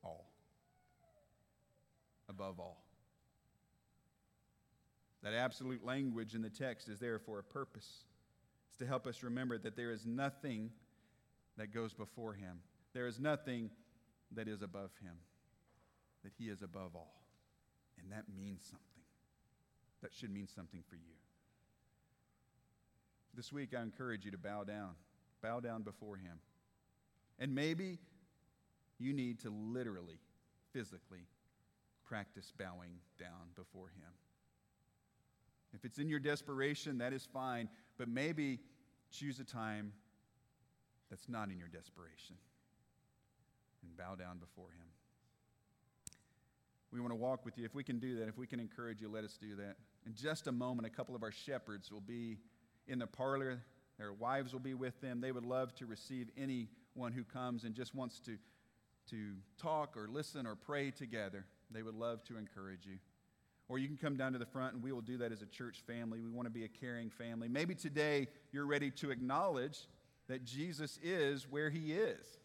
all. 0.04 0.30
Above 2.28 2.58
all. 2.58 2.82
That 5.22 5.32
absolute 5.32 5.84
language 5.84 6.34
in 6.34 6.42
the 6.42 6.50
text 6.50 6.88
is 6.88 7.00
there 7.00 7.18
for 7.18 7.38
a 7.38 7.42
purpose. 7.42 8.04
It's 8.68 8.78
to 8.78 8.86
help 8.86 9.06
us 9.06 9.22
remember 9.22 9.58
that 9.58 9.76
there 9.76 9.90
is 9.90 10.04
nothing 10.06 10.70
that 11.56 11.72
goes 11.72 11.94
before 11.94 12.34
him, 12.34 12.60
there 12.96 13.06
is 13.06 13.20
nothing 13.20 13.68
that 14.34 14.48
is 14.48 14.62
above 14.62 14.90
him, 15.02 15.16
that 16.24 16.32
he 16.38 16.46
is 16.46 16.62
above 16.62 16.96
all. 16.96 17.20
And 18.00 18.10
that 18.10 18.24
means 18.34 18.62
something. 18.64 19.02
That 20.02 20.14
should 20.14 20.30
mean 20.30 20.48
something 20.48 20.82
for 20.88 20.96
you. 20.96 21.12
This 23.34 23.52
week, 23.52 23.74
I 23.78 23.82
encourage 23.82 24.24
you 24.24 24.30
to 24.30 24.38
bow 24.38 24.64
down 24.64 24.94
bow 25.42 25.60
down 25.60 25.82
before 25.82 26.16
Him. 26.16 26.38
And 27.38 27.54
maybe 27.54 27.98
you 28.98 29.12
need 29.12 29.38
to 29.40 29.50
literally, 29.50 30.18
physically 30.72 31.28
practice 32.04 32.52
bowing 32.58 32.98
down 33.18 33.52
before 33.54 33.88
Him. 33.88 34.10
If 35.74 35.84
it's 35.84 35.98
in 35.98 36.08
your 36.08 36.18
desperation, 36.18 36.98
that 36.98 37.12
is 37.12 37.28
fine, 37.30 37.68
but 37.98 38.08
maybe 38.08 38.60
choose 39.10 39.38
a 39.38 39.44
time 39.44 39.92
that's 41.10 41.28
not 41.28 41.50
in 41.50 41.58
your 41.58 41.68
desperation 41.68 42.36
and 43.86 43.96
bow 43.96 44.14
down 44.14 44.38
before 44.38 44.70
Him. 44.70 44.86
We 46.92 47.00
want 47.00 47.12
to 47.12 47.16
walk 47.16 47.44
with 47.44 47.58
you. 47.58 47.64
If 47.64 47.74
we 47.74 47.84
can 47.84 47.98
do 47.98 48.18
that, 48.20 48.28
if 48.28 48.38
we 48.38 48.46
can 48.46 48.60
encourage 48.60 49.00
you, 49.00 49.08
let 49.08 49.24
us 49.24 49.36
do 49.40 49.56
that. 49.56 49.76
In 50.06 50.14
just 50.14 50.46
a 50.46 50.52
moment, 50.52 50.86
a 50.86 50.90
couple 50.90 51.14
of 51.14 51.22
our 51.22 51.32
shepherds 51.32 51.90
will 51.90 52.00
be 52.00 52.38
in 52.86 52.98
the 52.98 53.06
parlor 53.06 53.60
their 53.98 54.12
wives 54.12 54.52
will 54.52 54.60
be 54.60 54.74
with 54.74 55.00
them. 55.00 55.20
They 55.20 55.32
would 55.32 55.44
love 55.44 55.74
to 55.76 55.86
receive 55.86 56.28
anyone 56.36 57.12
who 57.12 57.24
comes 57.24 57.64
and 57.64 57.74
just 57.74 57.94
wants 57.94 58.20
to, 58.20 58.36
to 59.10 59.32
talk 59.60 59.96
or 59.96 60.08
listen 60.08 60.46
or 60.46 60.54
pray 60.54 60.90
together. 60.90 61.46
They 61.70 61.82
would 61.82 61.94
love 61.94 62.22
to 62.24 62.36
encourage 62.36 62.86
you. 62.86 62.98
Or 63.68 63.78
you 63.78 63.88
can 63.88 63.96
come 63.96 64.16
down 64.16 64.32
to 64.34 64.38
the 64.38 64.46
front 64.46 64.74
and 64.74 64.82
we 64.82 64.92
will 64.92 65.00
do 65.00 65.18
that 65.18 65.32
as 65.32 65.42
a 65.42 65.46
church 65.46 65.82
family. 65.86 66.20
We 66.20 66.30
want 66.30 66.46
to 66.46 66.52
be 66.52 66.64
a 66.64 66.68
caring 66.68 67.10
family. 67.10 67.48
Maybe 67.48 67.74
today 67.74 68.28
you're 68.52 68.66
ready 68.66 68.90
to 68.92 69.10
acknowledge 69.10 69.88
that 70.28 70.44
Jesus 70.44 70.98
is 71.02 71.50
where 71.50 71.70
he 71.70 71.92
is 71.92 72.38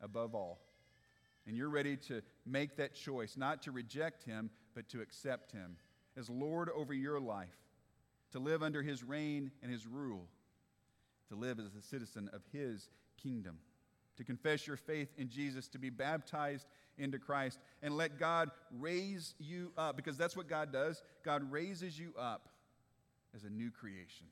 above 0.00 0.34
all. 0.34 0.60
And 1.46 1.56
you're 1.56 1.68
ready 1.68 1.96
to 2.08 2.22
make 2.46 2.76
that 2.76 2.94
choice, 2.94 3.36
not 3.36 3.62
to 3.62 3.72
reject 3.72 4.24
him, 4.24 4.50
but 4.74 4.88
to 4.90 5.00
accept 5.00 5.52
him 5.52 5.76
as 6.16 6.30
Lord 6.30 6.70
over 6.74 6.94
your 6.94 7.20
life, 7.20 7.56
to 8.32 8.38
live 8.38 8.62
under 8.62 8.82
his 8.82 9.04
reign 9.04 9.50
and 9.62 9.70
his 9.70 9.86
rule 9.86 10.28
to 11.28 11.34
live 11.34 11.58
as 11.58 11.74
a 11.74 11.82
citizen 11.82 12.30
of 12.32 12.42
his 12.52 12.88
kingdom, 13.22 13.58
to 14.16 14.24
confess 14.24 14.66
your 14.66 14.76
faith 14.76 15.08
in 15.16 15.28
Jesus, 15.28 15.68
to 15.68 15.78
be 15.78 15.90
baptized 15.90 16.66
into 16.98 17.18
Christ, 17.18 17.58
and 17.82 17.96
let 17.96 18.18
God 18.18 18.50
raise 18.78 19.34
you 19.38 19.72
up, 19.76 19.96
because 19.96 20.16
that's 20.16 20.36
what 20.36 20.48
God 20.48 20.72
does. 20.72 21.02
God 21.24 21.50
raises 21.50 21.98
you 21.98 22.12
up 22.18 22.48
as 23.34 23.44
a 23.44 23.50
new 23.50 23.70
creation 23.70 24.26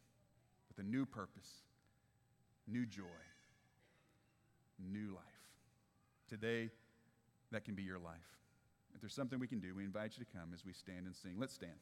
with 0.69 0.85
a 0.85 0.89
new 0.89 1.05
purpose, 1.05 1.49
new 2.69 2.87
joy, 2.87 3.03
new 4.79 5.13
life. 5.15 5.25
Today, 6.29 6.71
that 7.53 7.64
can 7.64 7.74
be 7.74 7.82
your 7.82 7.98
life. 7.98 8.36
If 8.94 9.00
there's 9.00 9.14
something 9.14 9.38
we 9.38 9.46
can 9.46 9.61
do, 9.61 9.74
we 9.74 9.84
invite 9.84 10.12
you 10.18 10.24
to 10.24 10.30
come 10.30 10.50
as 10.53 10.64
we 10.64 10.72
stand 10.72 11.07
and 11.07 11.14
sing. 11.14 11.36
Let's 11.38 11.55
stand. 11.55 11.72